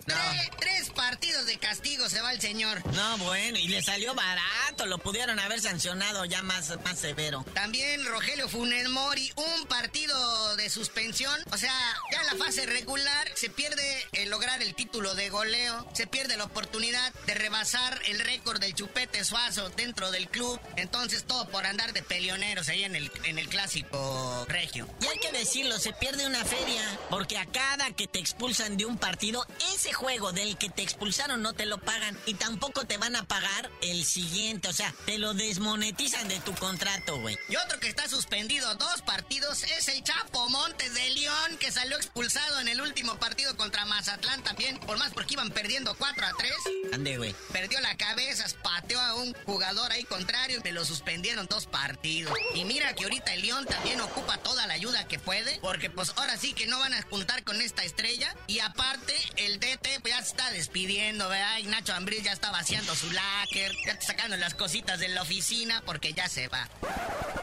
Tres, 0.59 0.91
partidos 0.91 1.47
de 1.47 1.57
castigo 1.57 2.07
se 2.07 2.21
va 2.21 2.31
el 2.31 2.39
señor. 2.39 2.82
No, 2.91 3.17
bueno, 3.19 3.57
y 3.57 3.67
le 3.67 3.81
salió 3.81 4.13
barato, 4.13 4.85
lo 4.85 4.97
pudieron 4.97 5.39
haber 5.39 5.59
sancionado 5.61 6.25
ya 6.25 6.43
más, 6.43 6.73
más 6.83 6.99
severo. 6.99 7.45
También 7.53 8.05
Rogelio 8.05 8.47
Funes 8.49 8.89
Mori, 8.89 9.31
un 9.35 9.65
partido 9.67 10.55
de 10.55 10.69
suspensión. 10.69 11.39
O 11.51 11.57
sea, 11.57 11.73
ya 12.11 12.21
en 12.21 12.27
la 12.27 12.45
fase 12.45 12.65
regular 12.65 13.27
se 13.35 13.49
pierde 13.49 14.07
el 14.11 14.29
lograr 14.29 14.61
el 14.61 14.75
título 14.75 15.15
de 15.15 15.29
goleo, 15.29 15.87
se 15.93 16.07
pierde 16.07 16.37
la 16.37 16.43
oportunidad 16.45 17.13
de 17.25 17.33
rebasar 17.33 17.99
el 18.07 18.19
récord 18.19 18.59
del 18.59 18.75
Chupete 18.75 19.23
Suazo 19.23 19.69
dentro 19.69 20.11
del 20.11 20.29
club. 20.29 20.59
Entonces 20.75 21.23
todo 21.23 21.47
por 21.49 21.65
andar 21.65 21.93
de 21.93 22.03
peleoneros 22.03 22.69
ahí 22.69 22.83
en 22.83 22.95
el, 22.95 23.11
en 23.23 23.39
el 23.39 23.47
clásico 23.49 24.45
regio. 24.47 24.87
Y 25.01 25.07
hay 25.07 25.19
que 25.19 25.31
decirlo, 25.31 25.79
se 25.79 25.93
pierde 25.93 26.25
una 26.25 26.43
feria, 26.45 26.83
porque 27.09 27.37
a 27.37 27.45
cada 27.45 27.91
que 27.91 28.07
te 28.07 28.19
expulsan 28.19 28.77
de 28.77 28.85
un 28.85 28.97
partido, 28.97 29.45
ese 29.73 29.93
juego 29.93 30.31
del 30.31 30.57
que 30.57 30.69
te 30.69 30.81
expulsaron 30.81 31.41
no 31.41 31.53
te 31.53 31.65
lo 31.65 31.79
pagan 31.79 32.17
y 32.25 32.35
tampoco 32.35 32.72
te 32.81 32.97
van 32.97 33.15
a 33.15 33.23
pagar 33.23 33.69
el 33.81 34.03
siguiente. 34.03 34.67
O 34.67 34.73
sea, 34.73 34.93
te 35.05 35.17
lo 35.17 35.33
desmonetizan 35.33 36.27
de 36.27 36.39
tu 36.41 36.53
contrato, 36.55 37.19
güey. 37.19 37.37
Y 37.49 37.55
otro 37.55 37.79
que 37.79 37.87
está 37.87 38.09
suspendido 38.09 38.73
dos 38.75 39.01
partidos 39.03 39.63
es 39.63 39.87
el 39.87 40.03
Chapo 40.03 40.49
Montes 40.49 40.93
de 40.93 41.09
León, 41.11 41.57
que 41.59 41.71
salió 41.71 41.97
expulsado 41.97 42.59
en 42.59 42.67
el 42.67 42.81
último 42.81 43.15
partido 43.17 43.55
contra 43.55 43.85
Mazatlán 43.85 44.43
también, 44.43 44.79
por 44.79 44.97
más 44.97 45.13
porque 45.13 45.33
iban 45.33 45.51
perdiendo 45.51 45.95
4 45.95 46.25
a 46.25 46.31
3. 46.37 46.53
Ande, 46.93 47.17
güey. 47.17 47.35
Perdió 47.51 47.79
la 47.81 47.95
cabeza, 47.95 48.45
pateó 48.61 48.99
a 48.99 49.15
un 49.15 49.33
jugador 49.45 49.91
ahí 49.91 50.03
contrario 50.03 50.61
y 50.63 50.71
lo 50.71 50.85
suspendieron 50.85 51.47
dos 51.47 51.65
partidos. 51.67 52.37
Y 52.55 52.65
mira 52.65 52.93
que 52.95 53.03
ahorita 53.03 53.33
el 53.33 53.41
León 53.41 53.65
también 53.65 54.01
ocupa 54.01 54.37
toda 54.37 54.67
la 54.67 54.73
ayuda 54.73 55.07
que 55.07 55.19
puede, 55.19 55.59
porque 55.61 55.89
pues 55.89 56.13
ahora 56.15 56.37
sí 56.37 56.53
que 56.53 56.67
no 56.67 56.79
van 56.79 56.93
a 56.93 57.01
juntar 57.03 57.43
con 57.43 57.61
esta 57.61 57.83
estrella. 57.83 58.35
Y 58.47 58.59
aparte, 58.59 59.15
el 59.37 59.59
DT 59.59 60.01
pues, 60.01 60.13
ya 60.13 60.21
se 60.21 60.29
está 60.29 60.51
despidiendo, 60.51 61.29
¿verdad? 61.29 61.59
Y 61.59 61.63
Nacho 61.63 61.93
Ambriz 61.93 62.23
ya 62.23 62.31
está 62.31 62.51
vaciando 62.63 62.95
su 62.95 63.11
láquer, 63.11 63.75
ya 63.85 63.91
está 63.91 64.05
sacando 64.05 64.37
las 64.37 64.53
cositas 64.53 64.97
de 64.97 65.09
la 65.09 65.23
oficina 65.23 65.83
porque 65.85 66.13
ya 66.13 66.29
se 66.29 66.47
va. 66.47 66.69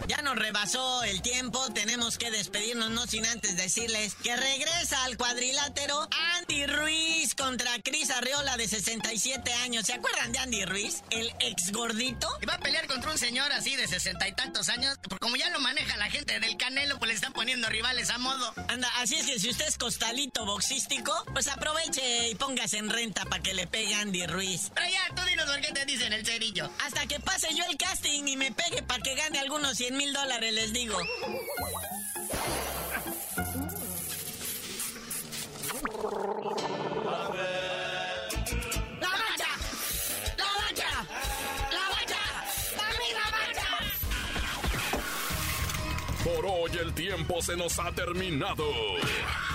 Ya 0.07 0.23
nos 0.23 0.35
rebasó 0.35 1.05
el 1.05 1.21
tiempo, 1.21 1.63
tenemos 1.75 2.17
que 2.17 2.31
despedirnos, 2.31 2.91
no 2.91 3.07
sin 3.07 3.27
antes 3.27 3.55
decirles 3.55 4.15
que 4.15 4.35
regresa 4.35 5.05
al 5.05 5.19
cuadrilátero 5.19 6.09
Andy 6.39 6.67
Ruiz 6.67 7.35
contra 7.35 7.71
Cris 7.85 8.11
Arreola 8.11 8.57
de 8.57 8.67
67 8.67 9.53
años. 9.63 9.85
¿Se 9.87 9.93
acuerdan 9.93 10.33
de 10.33 10.39
Andy 10.39 10.65
Ruiz? 10.65 11.03
El 11.11 11.31
ex 11.39 11.71
gordito. 11.71 12.27
Y 12.41 12.47
va 12.47 12.55
a 12.55 12.59
pelear 12.59 12.87
contra 12.87 13.11
un 13.11 13.19
señor 13.19 13.53
así 13.53 13.77
de 13.77 13.87
sesenta 13.87 14.27
y 14.27 14.33
tantos 14.33 14.71
años. 14.71 14.99
Como 15.21 15.37
ya 15.37 15.51
lo 15.51 15.61
maneja 15.61 15.97
la 15.99 16.11
gente 16.11 16.41
del 16.41 16.57
Canelo, 16.57 16.99
pues 16.99 17.11
le 17.11 17.15
están 17.15 17.35
poniendo 17.35 17.69
rivales 17.69 18.09
a 18.09 18.17
modo. 18.17 18.55
Anda, 18.69 18.91
así 18.97 19.17
es 19.17 19.27
que 19.27 19.39
si 19.39 19.51
usted 19.51 19.69
es 19.69 19.77
costalito 19.77 20.47
boxístico, 20.47 21.13
pues 21.35 21.47
aproveche 21.47 22.31
y 22.31 22.35
póngase 22.37 22.79
en 22.79 22.89
renta 22.89 23.27
para 23.27 23.43
que 23.43 23.53
le 23.53 23.67
pegue 23.67 23.95
Andy 23.95 24.27
Ruiz. 24.27 24.73
Pero 24.75 24.87
ya, 24.89 25.10
tú 25.14 25.23
dinos 25.23 25.46
por 25.46 25.61
qué 25.61 25.73
te 25.73 25.85
dicen 25.85 26.12
el 26.12 26.25
cerillo. 26.25 26.70
Hasta 26.85 27.07
que 27.07 27.20
pase 27.20 27.49
yo 27.55 27.64
el 27.70 27.77
casting 27.77 28.27
y 28.27 28.37
me 28.37 28.53
pegue 28.53 28.83
para 28.83 29.03
que 29.03 29.14
gane 29.14 29.38
algunos 29.38 29.77
100 29.77 29.96
mil 29.96 30.12
dólares, 30.12 30.53
les 30.55 30.73
digo. 30.73 30.99
¡La 39.01 39.09
mancha! 39.09 39.49
¡La 40.37 40.46
mancha! 40.61 40.90
¡La 41.70 41.85
mancha! 41.90 42.23
¡Dame 42.77 43.09
la 43.14 43.27
mancha! 43.31 43.68
Por 46.25 46.46
hoy 46.46 46.73
el 46.79 46.92
tiempo 46.94 47.42
se 47.42 47.57
nos 47.57 47.79
ha 47.79 47.92
terminado. 47.92 48.64